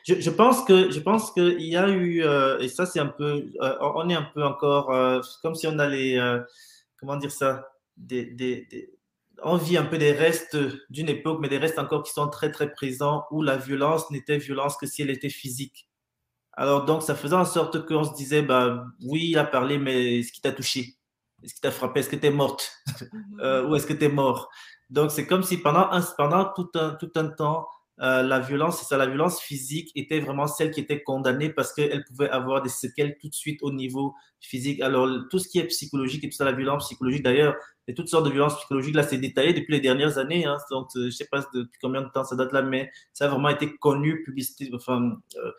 Je, 0.06 0.20
je, 0.20 0.30
pense 0.30 0.66
que 0.66 0.92
je 0.92 1.00
pense 1.00 1.32
qu'il 1.32 1.62
y 1.62 1.78
a 1.78 1.88
eu 1.88 2.24
euh, 2.24 2.60
et 2.60 2.68
ça 2.68 2.86
c'est 2.86 3.00
un 3.00 3.08
peu 3.08 3.50
on 3.80 4.10
est 4.10 4.16
un 4.16 4.30
peu 4.34 4.44
encore 4.44 4.92
comme 5.42 5.56
si 5.56 5.66
on 5.66 5.80
allait 5.80 6.20
comment 7.00 7.16
dire 7.16 7.32
ça 7.32 7.70
des, 7.96 8.26
des, 8.26 8.68
des, 8.70 8.94
on 9.44 9.56
vit 9.56 9.78
un 9.78 9.86
peu 9.86 9.98
des 9.98 10.12
restes 10.12 10.58
d'une 10.90 11.08
époque 11.08 11.40
mais 11.42 11.48
des 11.48 11.58
restes 11.58 11.80
encore 11.80 12.04
qui 12.04 12.12
sont 12.12 12.28
très 12.28 12.52
très 12.52 12.70
présents 12.72 13.26
où 13.32 13.42
la 13.42 13.56
violence 13.56 14.12
n'était 14.12 14.38
violence 14.40 14.76
que 14.76 14.86
si 14.86 15.04
elle 15.04 15.10
était 15.10 15.30
physique 15.30 15.88
Alors, 16.54 16.86
donc, 16.86 17.02
ça 17.02 17.16
faisait 17.16 17.36
en 17.36 17.46
sorte 17.46 17.86
qu'on 17.86 18.04
se 18.04 18.14
disait, 18.14 18.42
bah, 18.42 18.86
oui, 19.04 19.30
il 19.32 19.38
a 19.38 19.46
parlé, 19.46 19.78
mais 19.78 20.20
est-ce 20.20 20.32
qu'il 20.32 20.42
t'a 20.42 20.52
touché 20.52 20.96
Est-ce 21.44 21.54
qu'il 21.54 21.62
t'a 21.62 21.72
frappé? 21.72 22.00
Est-ce 22.02 22.10
que 22.10 22.16
tu 22.16 22.28
es 22.28 22.32
morte 22.32 22.72
euh, 23.40 23.68
Ou 23.68 23.76
est-ce 23.76 23.88
que 23.88 23.94
tu 23.94 24.06
es 24.06 24.10
mort? 24.10 24.50
Donc, 24.90 25.12
c'est 25.12 25.26
comme 25.26 25.44
si 25.44 25.58
pendant, 25.58 25.90
un, 25.92 26.02
pendant 26.18 26.46
tout, 26.54 26.70
un, 26.76 26.92
tout 26.92 27.12
un 27.16 27.28
temps, 27.28 27.68
euh, 28.02 28.24
la 28.24 28.40
violence, 28.40 28.80
c'est 28.80 28.86
ça, 28.86 28.98
la 28.98 29.06
violence 29.06 29.40
physique 29.40 29.92
était 29.96 30.20
vraiment 30.20 30.48
celle 30.48 30.72
qui 30.72 30.80
était 30.80 31.04
condamnée 31.04 31.52
parce 31.52 31.72
qu'elle 31.72 32.04
pouvait 32.06 32.30
avoir 32.30 32.64
des 32.64 32.70
séquelles 32.70 33.16
tout 33.22 33.30
de 33.30 33.34
suite 33.34 33.62
au 33.62 33.72
niveau 33.72 34.16
physique. 34.40 34.82
Alors, 34.82 35.08
tout 35.30 35.38
ce 35.38 35.48
qui 35.48 35.60
est 35.60 35.68
psychologique 35.68 36.24
et 36.24 36.30
tout 36.30 36.36
ça, 36.36 36.46
la 36.46 36.52
violence 36.52 36.88
psychologique, 36.88 37.22
d'ailleurs, 37.22 37.56
et 37.88 37.94
toutes 37.94 38.08
sortes 38.08 38.26
de 38.26 38.32
violences 38.32 38.58
psychologiques, 38.58 38.96
là, 38.96 39.04
c'est 39.04 39.18
détaillé 39.18 39.54
depuis 39.54 39.74
les 39.74 39.82
dernières 39.82 40.18
années. 40.18 40.46
Hein, 40.46 40.58
donc, 40.72 40.88
euh, 40.96 41.02
je 41.02 41.06
ne 41.06 41.12
sais 41.12 41.28
pas 41.30 41.46
depuis 41.54 41.78
combien 41.80 42.02
de 42.02 42.10
temps 42.10 42.24
ça 42.24 42.36
date 42.36 42.52
là, 42.54 42.64
mais 42.64 42.92
ça 43.14 43.26
a 43.26 43.28
vraiment 43.28 43.50
été 43.50 43.76
connu, 43.78 44.24
publicité. 44.24 44.72
Enfin, 44.74 45.18
euh, 45.36 45.52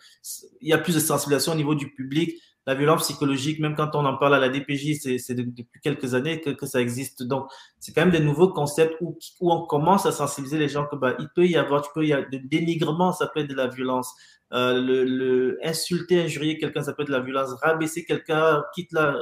il 0.61 0.69
y 0.69 0.73
a 0.73 0.79
plus 0.79 0.95
de 0.95 1.01
sensibilisation 1.01 1.53
au 1.53 1.57
niveau 1.57 1.77
du 1.77 1.93
public 1.95 2.35
la 2.67 2.75
violence 2.75 3.03
psychologique, 3.03 3.59
même 3.59 3.75
quand 3.75 3.95
on 3.95 4.05
en 4.05 4.17
parle 4.17 4.35
à 4.35 4.39
la 4.39 4.49
DPJ, 4.49 5.19
c'est 5.19 5.35
depuis 5.35 5.67
quelques 5.83 6.15
années 6.15 6.41
que, 6.41 6.67
ça 6.67 6.81
existe. 6.81 7.23
Donc, 7.23 7.47
c'est 7.79 7.93
quand 7.93 8.03
même 8.03 8.11
des 8.11 8.21
nouveaux 8.21 8.49
concepts 8.49 8.97
où, 9.01 9.17
on 9.41 9.67
commence 9.67 10.07
à 10.07 10.13
sensibiliser 10.13 10.59
les 10.59 10.69
gens 10.69 10.87
que 10.87 10.97
bah, 10.97 11.15
il 11.19 11.29
peut 11.35 11.47
y 11.47 11.57
avoir, 11.57 11.83
tu 11.83 11.91
peux 11.95 12.07
y 12.07 12.13
avoir 12.13 12.31
de 12.31 12.39
dénigrement, 12.39 13.13
ça 13.13 13.27
peut 13.27 13.41
être 13.41 13.51
de 13.51 13.55
la 13.55 13.69
violence. 13.69 14.13
Euh, 14.53 14.81
le, 14.81 15.59
insulter, 15.65 16.23
injurier 16.23 16.59
quelqu'un, 16.59 16.83
ça 16.83 16.93
peut 16.93 17.03
être 17.03 17.09
de 17.09 17.15
la 17.15 17.21
violence. 17.21 17.53
Rabaisser 17.63 18.05
quelqu'un, 18.05 18.63
quitte 18.75 18.93
la, 18.93 19.17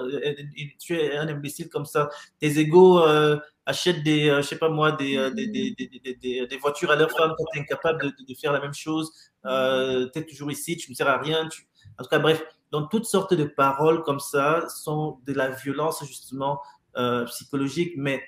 tu 0.81 0.96
es 0.96 1.16
un 1.16 1.29
imbécile 1.29 1.68
comme 1.68 1.87
ça. 1.87 2.11
Tes 2.40 2.59
égaux 2.59 3.00
euh, 3.00 3.38
achètent 3.70 4.03
des, 4.03 4.29
euh, 4.29 4.42
je 4.42 4.48
sais 4.48 4.59
pas 4.59 4.68
moi, 4.68 4.92
des, 4.92 5.16
euh, 5.16 5.31
des, 5.31 5.46
des, 5.46 5.74
des, 6.46 6.57
voitures 6.59 6.90
à 6.90 6.96
leur 6.96 7.11
femme 7.11 7.33
quand 7.37 7.44
tu 7.53 7.59
es 7.59 7.62
incapable 7.62 8.12
de, 8.29 8.35
faire 8.35 8.53
la 8.53 8.61
même 8.61 8.74
chose. 8.74 9.11
Euh, 9.46 10.09
tu 10.12 10.18
es 10.18 10.24
toujours 10.24 10.50
ici, 10.50 10.76
tu 10.76 10.90
ne 10.90 10.96
sers 10.96 11.09
à 11.09 11.18
rien. 11.18 11.48
En 11.98 12.03
tout 12.03 12.11
cas, 12.11 12.18
bref 12.18 12.42
donc, 12.73 12.91
toutes 12.91 13.07
sortes 13.07 13.35
de 13.35 13.45
paroles 13.45 14.03
comme 14.03 14.21
ça 14.21 14.69
sont 14.69 15.19
de 15.27 15.33
la 15.33 15.51
violence, 15.51 16.05
justement, 16.07 16.61
euh, 16.97 17.25
psychologique. 17.27 17.95
Mais 17.97 18.23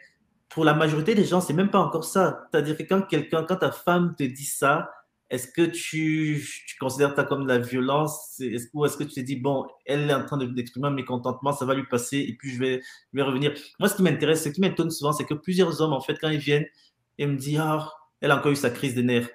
pour 0.48 0.64
la 0.64 0.74
majorité 0.74 1.14
des 1.14 1.24
gens, 1.24 1.40
c'est 1.40 1.52
même 1.52 1.70
pas 1.70 1.78
encore 1.78 2.04
ça. 2.04 2.46
C'est-à-dire 2.50 2.76
que 2.76 2.82
quand 2.82 3.02
quelqu'un, 3.02 3.44
quand 3.44 3.56
ta 3.56 3.70
femme 3.72 4.14
te 4.16 4.24
dit 4.24 4.44
ça, 4.44 4.90
est-ce 5.30 5.48
que 5.48 5.62
tu, 5.62 6.46
considères 6.78 7.14
ça 7.16 7.24
comme 7.24 7.44
de 7.44 7.48
la 7.48 7.58
violence? 7.58 8.42
Ou 8.74 8.84
est-ce 8.84 8.98
que 8.98 9.04
tu 9.04 9.14
te 9.14 9.20
dis, 9.20 9.36
bon, 9.36 9.66
elle 9.86 10.10
est 10.10 10.14
en 10.14 10.26
train 10.26 10.36
d'exprimer 10.36 10.88
un 10.88 10.90
mécontentement, 10.90 11.52
ça 11.52 11.64
va 11.64 11.74
lui 11.74 11.86
passer 11.86 12.18
et 12.18 12.36
puis 12.38 12.50
je 12.50 12.58
vais, 12.58 12.82
revenir. 13.22 13.54
Moi, 13.78 13.88
ce 13.88 13.94
qui 13.94 14.02
m'intéresse, 14.02 14.44
ce 14.44 14.50
qui 14.50 14.60
m'étonne 14.60 14.90
souvent, 14.90 15.12
c'est 15.12 15.24
que 15.24 15.34
plusieurs 15.34 15.80
hommes, 15.80 15.94
en 15.94 16.02
fait, 16.02 16.18
quand 16.20 16.28
ils 16.28 16.38
viennent 16.38 16.66
et 17.16 17.26
me 17.26 17.36
disent, 17.36 17.60
ah, 17.60 17.90
elle 18.20 18.30
a 18.30 18.36
encore 18.36 18.52
eu 18.52 18.56
sa 18.56 18.68
crise 18.68 18.94
de 18.94 19.02
nerfs. 19.02 19.30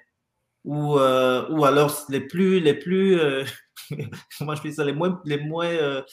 Ou, 0.67 0.99
euh, 0.99 1.47
ou 1.49 1.63
alors 1.63 1.97
les 2.09 2.19
plus, 2.19 2.59
les 2.59 2.73
plus 2.73 3.17
euh, 3.17 3.45
moi 4.41 4.53
je 4.53 4.59
fais 4.59 4.73
ça, 4.73 4.83
les 4.83 4.91
moins, 4.91 5.21
les 5.23 5.37
moins 5.37 5.65
euh, 5.65 6.03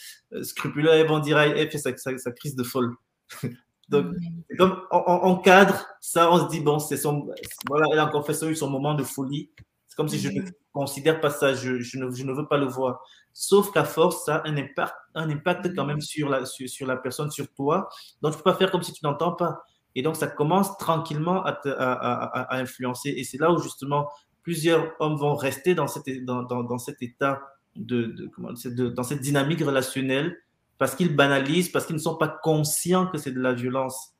scrupuleux, 0.45 0.91
elles 0.93 1.09
vont 1.09 1.19
dire, 1.19 1.37
elle 1.41 1.69
fait 1.69 1.79
sa, 1.79 1.91
sa, 1.97 2.31
crise 2.31 2.55
de 2.55 2.63
folle. 2.63 2.95
Donc, 3.89 4.07
mm. 4.07 4.57
comme 4.57 4.81
on, 4.93 5.35
cadre 5.39 5.85
ça, 6.01 6.31
on 6.31 6.45
se 6.45 6.49
dit, 6.51 6.61
bon, 6.61 6.79
c'est 6.79 6.97
son, 6.97 7.27
voilà, 7.67 7.87
elle 7.91 7.99
a 7.99 8.07
encore 8.07 8.25
fait 8.25 8.33
ça, 8.33 8.47
eu 8.47 8.55
son 8.55 8.71
moment 8.71 8.95
de 8.95 9.03
folie. 9.03 9.51
C'est 9.89 9.97
comme 9.97 10.09
si 10.09 10.21
je 10.21 10.29
ne 10.29 10.43
mm. 10.43 10.53
considère 10.73 11.21
pas 11.21 11.31
ça, 11.31 11.53
je, 11.53 11.81
je, 11.81 11.99
ne, 11.99 12.09
je, 12.13 12.23
ne, 12.23 12.33
veux 12.33 12.47
pas 12.47 12.57
le 12.57 12.67
voir. 12.67 13.01
Sauf 13.33 13.73
qu'à 13.73 13.83
force, 13.83 14.25
ça 14.25 14.37
a 14.37 14.49
un 14.49 14.57
impact, 14.57 14.95
un 15.17 15.29
impact 15.31 15.75
quand 15.75 15.85
même 15.85 16.01
sur 16.01 16.29
la, 16.29 16.47
sur, 16.47 16.69
sur 16.69 16.87
la 16.87 16.97
personne, 16.97 17.33
sur 17.33 17.53
toi. 17.55 17.89
Donc, 18.23 18.31
tu 18.31 18.39
peux 18.39 18.45
pas 18.45 18.55
faire 18.55 18.71
comme 18.71 18.85
si 18.85 18.93
tu 18.93 19.05
n'entends 19.05 19.33
pas. 19.33 19.65
Et 19.97 20.03
donc, 20.03 20.15
ça 20.15 20.29
commence 20.29 20.79
tranquillement 20.79 21.43
à, 21.43 21.55
te, 21.55 21.69
à, 21.69 21.93
à, 21.93 22.55
à 22.55 22.59
influencer. 22.59 23.11
Et 23.17 23.25
c'est 23.25 23.39
là 23.39 23.51
où, 23.51 23.59
justement, 23.59 24.09
plusieurs 24.45 24.93
hommes 25.01 25.17
vont 25.17 25.35
rester 25.35 25.75
dans 25.75 25.89
cet, 25.89 26.07
état 26.07 27.43
de, 27.75 28.31
comment, 28.35 28.53
de, 28.53 28.89
dans 28.89 29.03
cette 29.03 29.21
dynamique 29.21 29.61
relationnelle 29.61 30.39
parce 30.79 30.95
qu'ils 30.95 31.15
banalisent, 31.17 31.71
parce 31.71 31.87
qu'ils 31.87 31.97
ne 31.97 32.01
sont 32.01 32.17
pas 32.17 32.29
conscients 32.29 33.07
que 33.07 33.19
c'est 33.19 33.33
de 33.33 33.41
la 33.41 33.55
violence. 33.55 34.14